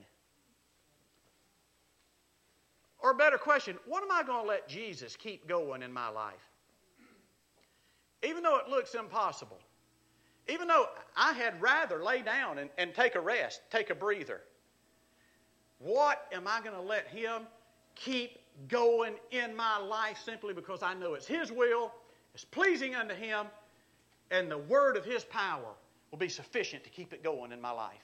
[2.99, 6.33] Or better question, what am I going to let Jesus keep going in my life?
[8.23, 9.59] Even though it looks impossible.
[10.47, 14.41] Even though I had rather lay down and, and take a rest, take a breather.
[15.79, 17.43] What am I going to let Him
[17.95, 21.91] keep going in my life simply because I know it's His will,
[22.33, 23.47] it's pleasing unto Him,
[24.31, 25.73] and the word of His power
[26.11, 27.95] will be sufficient to keep it going in my life?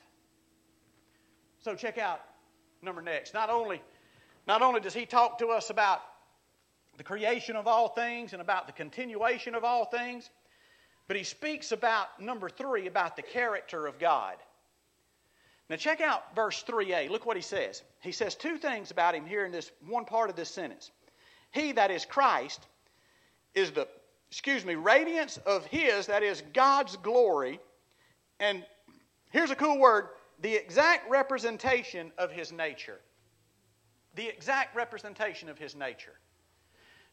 [1.60, 2.22] So check out
[2.82, 3.34] number next.
[3.34, 3.82] Not only,
[4.48, 6.02] not only does He talk to us about
[6.98, 10.30] the creation of all things and about the continuation of all things.
[11.12, 14.38] But he speaks about, number three, about the character of God.
[15.70, 17.10] Now, check out verse 3a.
[17.10, 17.84] Look what he says.
[18.00, 20.90] He says two things about him here in this one part of this sentence.
[21.52, 22.66] He, that is Christ,
[23.54, 23.90] is the,
[24.30, 27.60] excuse me, radiance of his, that is God's glory.
[28.40, 28.64] And
[29.32, 33.02] here's a cool word the exact representation of his nature.
[34.16, 36.14] The exact representation of his nature.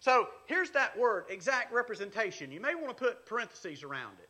[0.01, 2.53] So here's that word, exact representation.
[2.53, 4.29] You may want to put parentheses around it.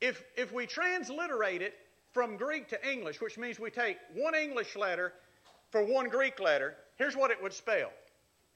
[0.00, 1.74] If, if we transliterate it
[2.12, 5.12] from Greek to English, which means we take one English letter
[5.70, 7.90] for one Greek letter, here's what it would spell.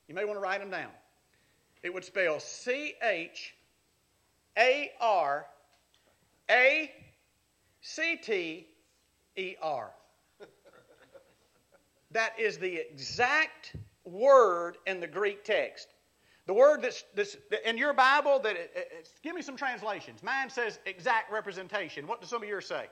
[0.08, 0.90] You may want to write them down.
[1.82, 3.54] It would spell C H
[4.56, 5.46] A R
[6.50, 6.92] A
[7.80, 8.66] C T
[9.36, 9.90] E R.
[12.10, 13.74] That is the exact
[14.08, 15.88] word in the Greek text.
[16.46, 20.22] The word that's, that's in your Bible, that it, it, give me some translations.
[20.22, 22.06] Mine says exact representation.
[22.06, 22.86] What do some of yours say?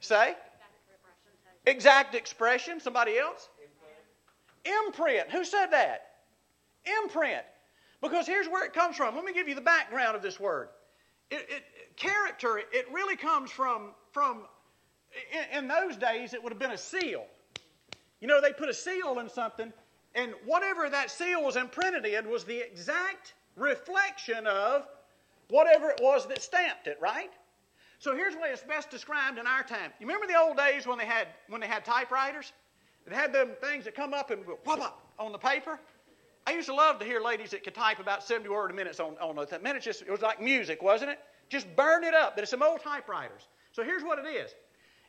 [0.00, 0.34] Say?
[1.66, 2.78] Exact expression.
[2.78, 3.48] Somebody else?
[4.86, 5.30] Imprint.
[5.30, 6.02] Who said that?
[7.02, 7.42] Imprint.
[8.00, 9.16] Because here's where it comes from.
[9.16, 10.68] Let me give you the background of this word.
[11.30, 11.64] It, it,
[11.96, 14.42] character, it really comes from, from
[15.32, 17.26] in, in those days, it would have been a seal.
[18.20, 19.72] You know, they put a seal in something,
[20.14, 24.86] and whatever that seal was imprinted in was the exact reflection of
[25.48, 27.30] whatever it was that stamped it, right?
[27.98, 29.92] So here's the way it's best described in our time.
[30.00, 32.52] You remember the old days when they had when they had typewriters?
[33.06, 35.78] It had them things that come up and go up on the paper.
[36.46, 38.98] I used to love to hear ladies that could type about 70 words a minute
[39.00, 39.82] on, on a minute.
[39.82, 41.18] Just it was like music, wasn't it?
[41.48, 42.34] Just burn it up.
[42.34, 43.48] But it's some old typewriters.
[43.72, 44.54] So here's what it is.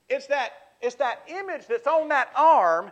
[0.10, 0.52] It's that
[0.82, 2.92] it's that image that's on that arm,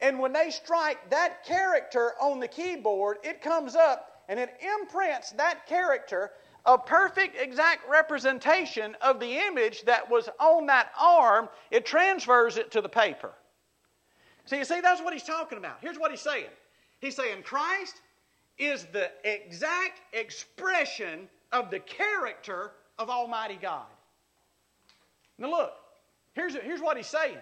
[0.00, 4.50] and when they strike that character on the keyboard, it comes up and it
[4.80, 6.30] imprints that character
[6.66, 11.48] a perfect exact representation of the image that was on that arm.
[11.70, 13.32] It transfers it to the paper.
[14.44, 15.78] So you see, that's what he's talking about.
[15.80, 16.50] Here's what he's saying.
[17.00, 18.00] He's saying Christ
[18.58, 23.86] is the exact expression of the character of Almighty God.
[25.38, 25.72] Now, look,
[26.34, 27.38] here's, here's what he's saying.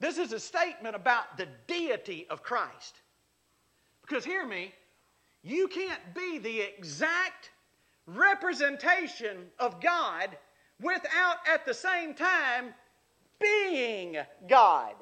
[0.00, 3.00] This is a statement about the deity of Christ.
[4.02, 4.72] Because, hear me,
[5.42, 7.50] you can't be the exact
[8.06, 10.30] representation of God
[10.80, 12.74] without at the same time
[13.40, 14.16] being
[14.48, 14.94] God.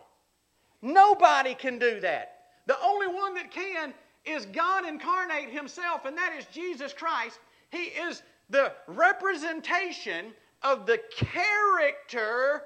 [0.83, 2.37] Nobody can do that.
[2.67, 3.93] The only one that can
[4.25, 7.39] is God incarnate Himself, and that is Jesus Christ.
[7.71, 10.27] He is the representation
[10.63, 12.65] of the character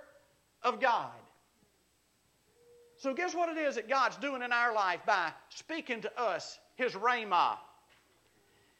[0.65, 1.13] of God.
[2.97, 6.59] So, guess what it is that God's doing in our life by speaking to us
[6.77, 7.59] His Rhema?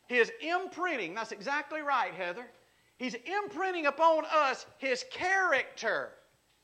[0.07, 2.47] His imprinting, that's exactly right, Heather.
[2.97, 6.11] He's imprinting upon us His character.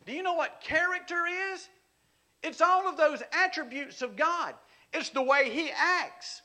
[0.06, 1.68] Do you know what character is?
[2.42, 4.54] It's all of those attributes of God.
[4.92, 6.42] It's the way He acts,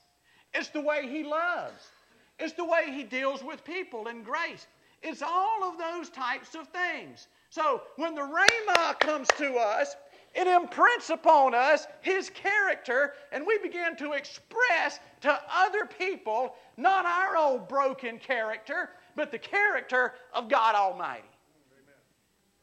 [0.53, 1.91] it's the way He loves,
[2.39, 4.67] it's the way He deals with people in grace.
[5.01, 7.27] It's all of those types of things.
[7.55, 9.95] So when the Rhema comes to us,
[10.35, 17.05] it imprints upon us His character, and we begin to express to other people not
[17.05, 21.23] our old broken character, but the character of God Almighty.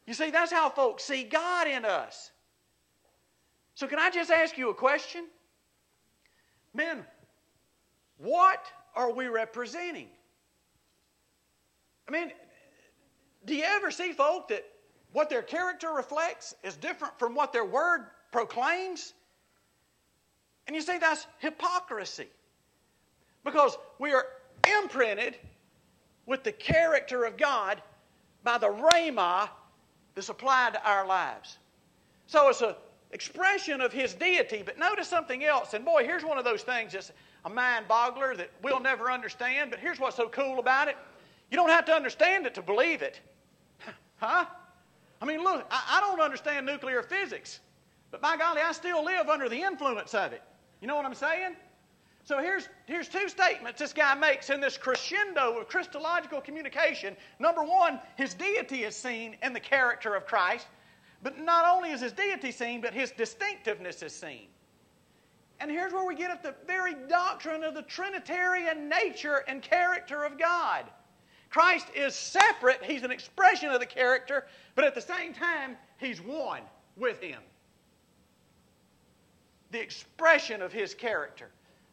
[0.07, 2.31] You see, that's how folks see God in us.
[3.75, 5.25] So, can I just ask you a question?
[6.75, 7.03] Men,
[8.19, 8.63] what
[8.95, 10.09] are we representing?
[12.07, 12.31] I mean,
[13.47, 14.67] do you ever see folk that
[15.13, 19.15] what their character reflects is different from what their word proclaims?
[20.67, 22.29] And you say that's hypocrisy.
[23.45, 24.27] Because we are
[24.83, 25.37] imprinted
[26.27, 27.83] with the character of God
[28.45, 29.49] by the rhema
[30.15, 31.59] that's applied to our lives.
[32.27, 32.75] So it's an
[33.11, 34.63] expression of His deity.
[34.65, 35.75] But notice something else.
[35.75, 37.13] And boy, here's one of those things that's
[37.45, 39.71] a mind boggler that we'll never understand.
[39.71, 40.97] But here's what's so cool about it
[41.51, 43.21] you don't have to understand it to believe it.
[44.17, 44.45] Huh?
[45.23, 47.61] I mean, look, I, I don't understand nuclear physics.
[48.11, 50.43] But by golly, I still live under the influence of it.
[50.81, 51.55] You know what I'm saying?
[52.25, 57.17] So here's, here's two statements this guy makes in this crescendo of Christological communication.
[57.39, 60.67] Number one, his deity is seen in the character of Christ.
[61.23, 64.49] But not only is his deity seen, but his distinctiveness is seen.
[65.61, 70.25] And here's where we get at the very doctrine of the Trinitarian nature and character
[70.25, 70.87] of God.
[71.53, 76.21] Christ is separate, he's an expression of the character, but at the same time, he's
[76.21, 76.63] one
[76.97, 77.41] with him.
[79.71, 81.51] The expression of his character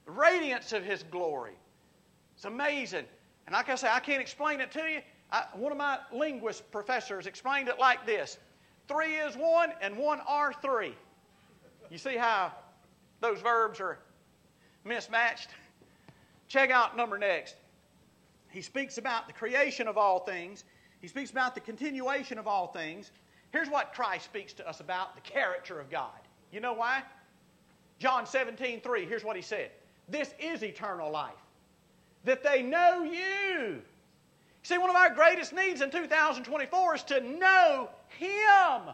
[0.10, 1.54] the radiance of His glory.
[2.36, 3.06] It's amazing.
[3.46, 5.02] And like I say, I can't explain it to you.
[5.32, 8.40] I, one of my linguist professors explained it like this
[8.88, 10.96] three is one, and one are three.
[11.92, 12.52] You see how
[13.22, 14.00] those verbs are
[14.84, 15.50] mismatched?
[16.48, 17.56] Check out number next.
[18.52, 20.64] He speaks about the creation of all things,
[21.02, 23.12] he speaks about the continuation of all things.
[23.52, 26.20] Here's what Christ speaks to us about the character of God.
[26.52, 27.02] You know why?
[27.98, 29.72] John 17, 3, here's what he said
[30.10, 31.34] this is eternal life.
[32.26, 33.82] That they know you.
[34.64, 38.94] See, one of our greatest needs in 2024 is to know Him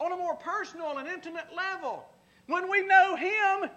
[0.00, 2.04] on a more personal and intimate level.
[2.46, 3.70] When we know Him,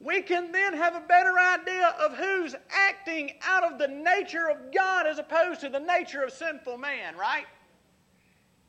[0.00, 4.72] we can then have a better idea of who's acting out of the nature of
[4.72, 7.46] God as opposed to the nature of sinful man, right?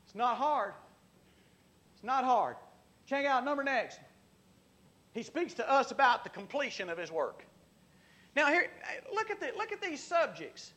[0.05, 0.73] It's not hard.
[1.93, 2.55] It's not hard.
[3.05, 3.99] Check out number next.
[5.13, 7.45] He speaks to us about the completion of his work.
[8.35, 8.67] Now, here,
[9.13, 10.73] look at, the, look at these subjects.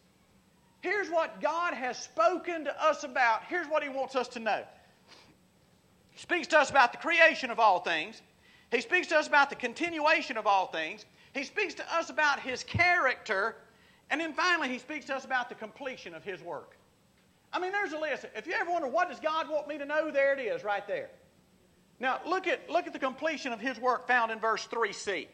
[0.80, 3.42] Here's what God has spoken to us about.
[3.48, 4.62] Here's what He wants us to know.
[6.10, 8.22] He speaks to us about the creation of all things.
[8.70, 11.06] He speaks to us about the continuation of all things.
[11.34, 13.56] He speaks to us about His character.
[14.10, 16.76] And then finally, He speaks to us about the completion of His work.
[17.52, 18.26] I mean, there's a list.
[18.36, 20.10] If you ever wonder, what does God want me to know?
[20.10, 21.10] There it is, right there.
[22.00, 25.26] Now, look at, look at the completion of his work found in verse 3c.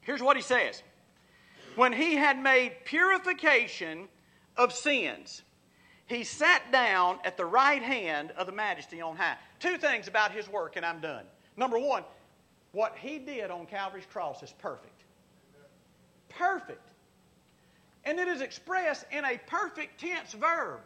[0.00, 0.82] Here's what he says
[1.76, 4.08] When he had made purification
[4.56, 5.42] of sins,
[6.06, 9.36] he sat down at the right hand of the majesty on high.
[9.58, 11.24] Two things about his work, and I'm done.
[11.56, 12.04] Number one,
[12.72, 15.02] what he did on Calvary's cross is perfect.
[16.28, 16.88] Perfect.
[18.04, 20.80] And it is expressed in a perfect tense verb.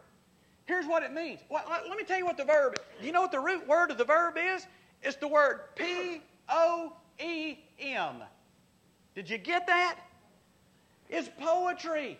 [0.65, 1.39] Here's what it means.
[1.49, 2.75] Well, let me tell you what the verb.
[2.99, 4.65] Do you know what the root word of the verb is?
[5.03, 8.15] It's the word P O E M.
[9.13, 9.99] Did you get that?
[11.09, 12.17] It's poetry.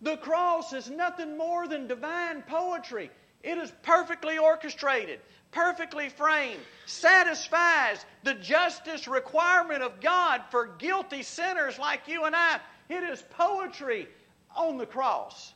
[0.00, 3.10] The cross is nothing more than divine poetry.
[3.42, 5.20] It is perfectly orchestrated,
[5.56, 12.60] perfectly framed, satisfies the justice requirement of God for guilty sinners like you and I.
[12.90, 14.06] It is poetry
[14.54, 15.54] on the cross.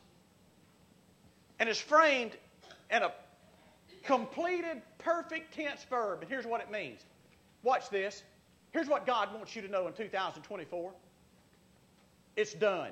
[1.59, 2.31] And is framed
[2.89, 3.11] in a
[4.03, 6.21] completed, perfect tense verb.
[6.21, 7.05] And here's what it means.
[7.61, 8.23] Watch this.
[8.71, 10.91] Here's what God wants you to know in 2024
[12.37, 12.91] it's done.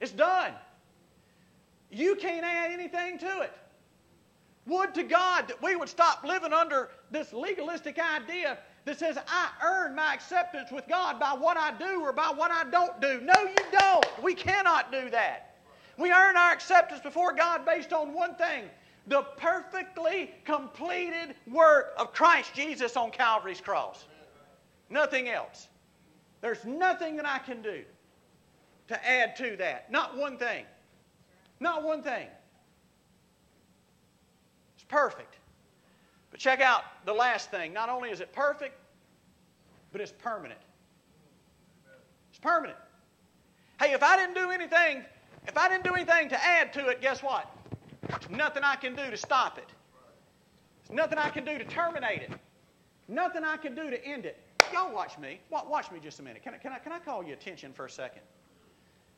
[0.00, 0.52] It's done.
[1.90, 3.52] You can't add anything to it.
[4.68, 9.50] Would to God that we would stop living under this legalistic idea that says, I
[9.64, 13.20] earn my acceptance with God by what I do or by what I don't do.
[13.22, 14.22] No, you don't.
[14.22, 15.56] We cannot do that.
[15.96, 18.64] We earn our acceptance before God based on one thing
[19.06, 24.04] the perfectly completed work of Christ Jesus on Calvary's cross.
[24.90, 25.68] Nothing else.
[26.42, 27.82] There's nothing that I can do
[28.88, 29.90] to add to that.
[29.90, 30.64] Not one thing.
[31.58, 32.28] Not one thing.
[34.88, 35.36] Perfect.
[36.30, 37.72] But check out the last thing.
[37.72, 38.74] Not only is it perfect,
[39.92, 40.60] but it's permanent.
[42.30, 42.78] It's permanent.
[43.80, 45.04] Hey, if I didn't do anything,
[45.46, 47.50] if I didn't do anything to add to it, guess what?
[48.08, 49.68] There's nothing I can do to stop it.
[50.86, 52.30] There's nothing I can do to terminate it.
[53.08, 54.38] Nothing I can do to end it.
[54.72, 55.40] Y'all watch me.
[55.50, 56.42] Watch me just a minute.
[56.42, 58.22] Can I, can I, can I call your attention for a second?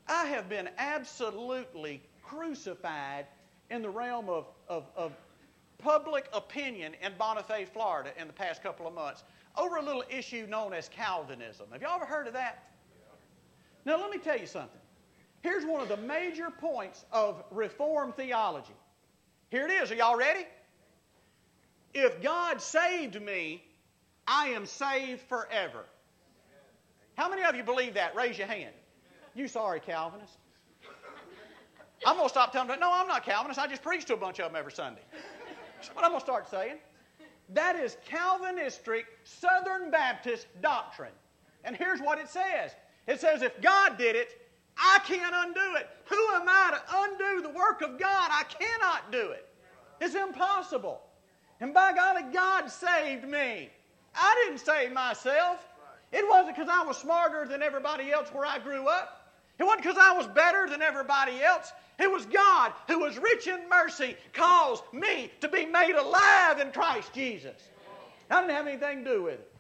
[0.06, 3.26] I have been absolutely crucified
[3.70, 5.12] in the realm of, of, of
[5.82, 9.24] public opinion in Bonifay, Florida, in the past couple of months
[9.56, 11.66] over a little issue known as Calvinism.
[11.72, 12.64] Have y'all ever heard of that?
[13.84, 14.80] Now, let me tell you something.
[15.42, 18.74] Here's one of the major points of Reformed theology.
[19.50, 19.90] Here it is.
[19.90, 20.46] Are y'all ready?
[21.94, 23.64] If God saved me,
[24.26, 25.86] I am saved forever.
[27.16, 28.14] How many of you believe that?
[28.14, 28.72] Raise your hand.
[29.34, 30.34] You sorry, Calvinist.
[32.06, 33.58] I'm going to stop telling them, no, I'm not Calvinist.
[33.58, 35.02] I just preach to a bunch of them every Sunday.
[35.80, 36.76] That's what I'm going to start saying.
[37.54, 41.12] That is Calvinistic Southern Baptist doctrine.
[41.64, 42.72] And here's what it says
[43.06, 44.28] it says, if God did it,
[44.76, 45.88] I can't undo it.
[46.04, 48.30] Who am I to undo the work of God?
[48.30, 49.48] I cannot do it.
[50.02, 51.00] It's impossible.
[51.60, 53.70] And by golly, God saved me.
[54.14, 55.66] I didn't save myself.
[56.12, 59.32] It wasn't because I was smarter than everybody else where I grew up.
[59.58, 61.72] It wasn't because I was better than everybody else.
[62.00, 66.72] It was God who was rich in mercy caused me to be made alive in
[66.72, 67.68] Christ Jesus.
[68.30, 69.52] I didn't have anything to do with it.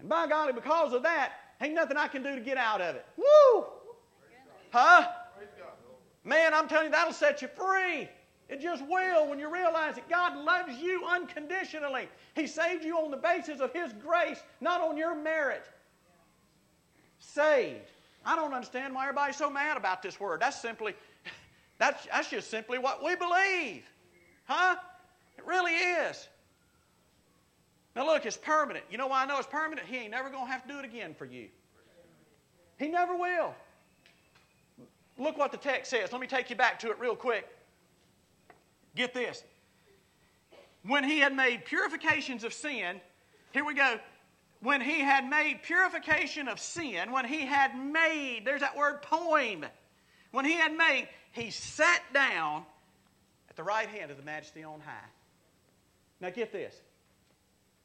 [0.00, 2.96] And by golly, because of that, ain't nothing I can do to get out of
[2.96, 3.06] it.
[3.16, 3.66] Woo!
[4.70, 5.08] Huh?
[6.24, 8.08] Man, I'm telling you, that'll set you free.
[8.48, 12.08] It just will when you realize that God loves you unconditionally.
[12.34, 15.64] He saved you on the basis of His grace, not on your merit.
[17.18, 17.90] Saved.
[18.24, 20.40] I don't understand why everybody's so mad about this word.
[20.40, 20.94] That's simply,
[21.78, 23.84] that's, that's just simply what we believe.
[24.44, 24.76] Huh?
[25.38, 26.28] It really is.
[27.96, 28.84] Now look, it's permanent.
[28.90, 29.86] You know why I know it's permanent?
[29.86, 31.48] He ain't never going to have to do it again for you.
[32.78, 33.54] He never will.
[35.18, 36.10] Look what the text says.
[36.10, 37.48] Let me take you back to it real quick.
[38.96, 39.44] Get this.
[40.84, 43.00] When he had made purifications of sin,
[43.52, 43.98] here we go.
[44.60, 49.64] When he had made purification of sin, when he had made, there's that word poem.
[50.32, 52.64] When he had made, he sat down
[53.50, 55.08] at the right hand of the majesty on high.
[56.20, 56.74] Now get this.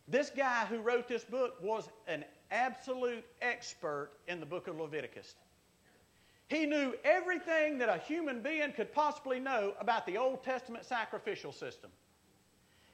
[0.08, 5.36] This guy who wrote this book was an absolute expert in the book of Leviticus.
[6.48, 11.52] He knew everything that a human being could possibly know about the Old Testament sacrificial
[11.52, 11.92] system.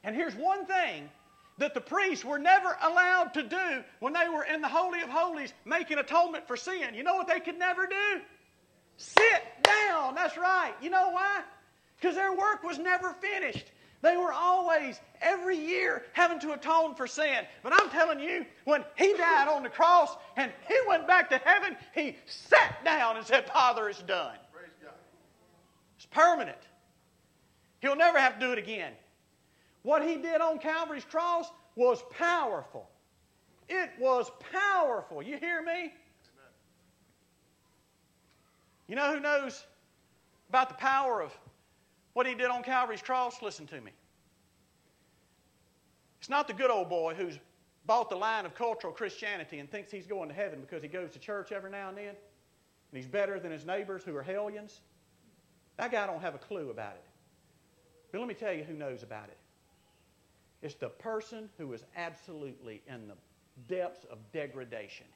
[0.04, 1.10] And here's one thing
[1.58, 5.10] that the priests were never allowed to do when they were in the Holy of
[5.10, 6.94] Holies making atonement for sin.
[6.94, 8.22] You know what they could never do?
[8.98, 10.16] Sit down.
[10.16, 10.74] That's right.
[10.82, 11.42] You know why?
[11.98, 13.66] Because their work was never finished.
[14.02, 17.46] They were always, every year, having to atone for sin.
[17.64, 21.38] But I'm telling you, when he died on the cross and he went back to
[21.40, 24.38] heaven, he sat down and said, Father, it's done.
[25.96, 26.58] It's permanent.
[27.80, 28.92] He'll never have to do it again.
[29.82, 32.88] What he did on Calvary's cross was powerful.
[33.70, 35.24] It was powerful.
[35.24, 35.94] You hear me?
[38.88, 39.66] You know who knows
[40.50, 41.36] about the power of
[42.14, 43.92] what he did on Calvary's cross, listen to me.
[46.20, 47.40] It's not the good old boy who's
[47.86, 51.12] bought the line of cultural Christianity and thinks he's going to heaven because he goes
[51.12, 52.16] to church every now and then
[52.96, 54.80] and he's better than his neighbors who are hellions.
[55.78, 57.04] That guy don't have a clue about it.
[58.12, 59.38] But let me tell you who knows about it.
[60.62, 63.16] It's the person who is absolutely in the
[63.68, 65.08] depths of degradation.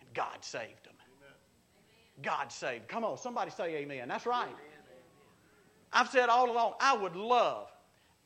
[0.00, 0.91] And God saved them.
[2.22, 2.88] God saved.
[2.88, 4.08] Come on, somebody say amen.
[4.08, 4.54] That's right.
[5.92, 7.68] I've said all along, I would love,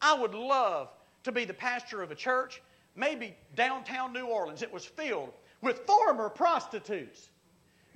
[0.01, 0.89] I would love
[1.25, 2.63] to be the pastor of a church,
[2.95, 4.63] maybe downtown New Orleans.
[4.63, 7.31] It was filled with former prostitutes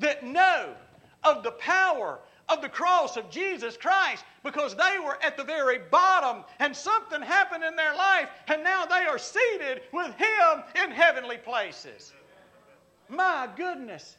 [0.01, 0.75] that know
[1.23, 5.79] of the power of the cross of Jesus Christ because they were at the very
[5.79, 10.91] bottom and something happened in their life and now they are seated with Him in
[10.91, 12.13] heavenly places.
[13.09, 14.17] My goodness.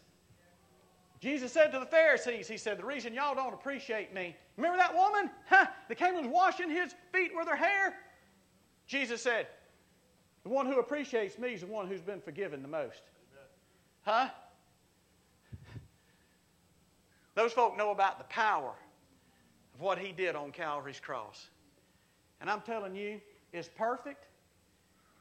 [1.22, 4.96] Jesus said to the Pharisees, He said, The reason y'all don't appreciate me, remember that
[4.96, 7.96] woman huh, that came and was washing his feet with her hair?
[8.88, 9.48] Jesus said,
[10.44, 13.04] The one who appreciates me is the one who's been forgiven the most.
[14.02, 14.30] Huh?
[17.36, 18.74] Those folk know about the power
[19.76, 21.50] of what he did on Calvary's cross.
[22.42, 23.22] And I'm telling you,
[23.54, 24.26] it's perfect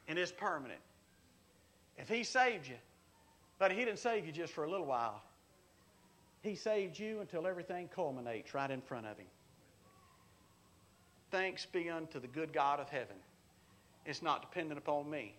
[0.09, 0.81] and it's permanent.
[1.99, 2.77] If he saved you,
[3.59, 5.23] but he didn't save you just for a little while.
[6.43, 9.27] He saved you until everything culminates right in front of him.
[11.31, 13.17] Thanks be unto the good God of heaven.
[14.07, 15.35] It's not dependent upon me.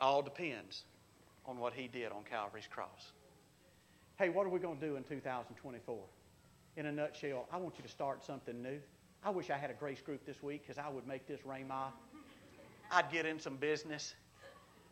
[0.00, 0.84] All depends
[1.46, 3.12] on what he did on Calvary's cross.
[4.18, 5.98] Hey, what are we going to do in 2024?
[6.76, 8.78] In a nutshell, I want you to start something new.
[9.24, 11.90] I wish I had a grace group this week because I would make this Rhema.
[12.90, 14.14] I'd get in some business.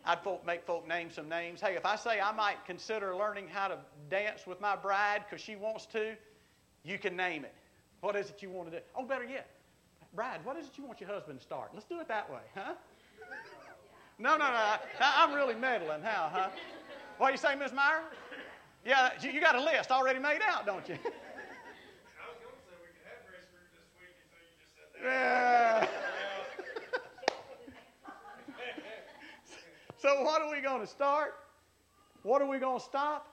[0.07, 1.61] I'd folk, make folk name some names.
[1.61, 3.79] Hey, if I say I might consider learning how to
[4.11, 6.15] dance with my bride because she wants to,
[6.85, 7.55] you can name it.
[8.01, 8.85] What is it you want to do?
[8.95, 9.49] Oh, better yet,
[10.15, 11.71] bride, what is it you want your husband to start?
[11.73, 12.75] Let's do it that way, huh?
[14.19, 14.45] No, no, no.
[14.45, 16.03] I, I'm really meddling.
[16.03, 16.49] How, huh?
[17.19, 18.03] What do you say, Miss Meyer?
[18.85, 20.99] Yeah, you got a list already made out, don't you?
[25.03, 25.87] Yeah.
[30.05, 31.33] So, what are we going to start?
[32.25, 33.27] What are we going to stop?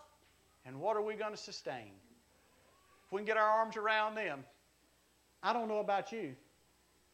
[0.65, 1.91] And what are we going to sustain?
[3.05, 4.45] If we can get our arms around them,
[5.43, 6.33] I don't know about you,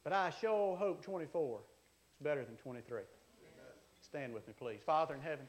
[0.03, 3.01] but I sure hope 24 is better than 23.
[4.03, 4.79] Stand with me, please.
[4.85, 5.47] Father in heaven.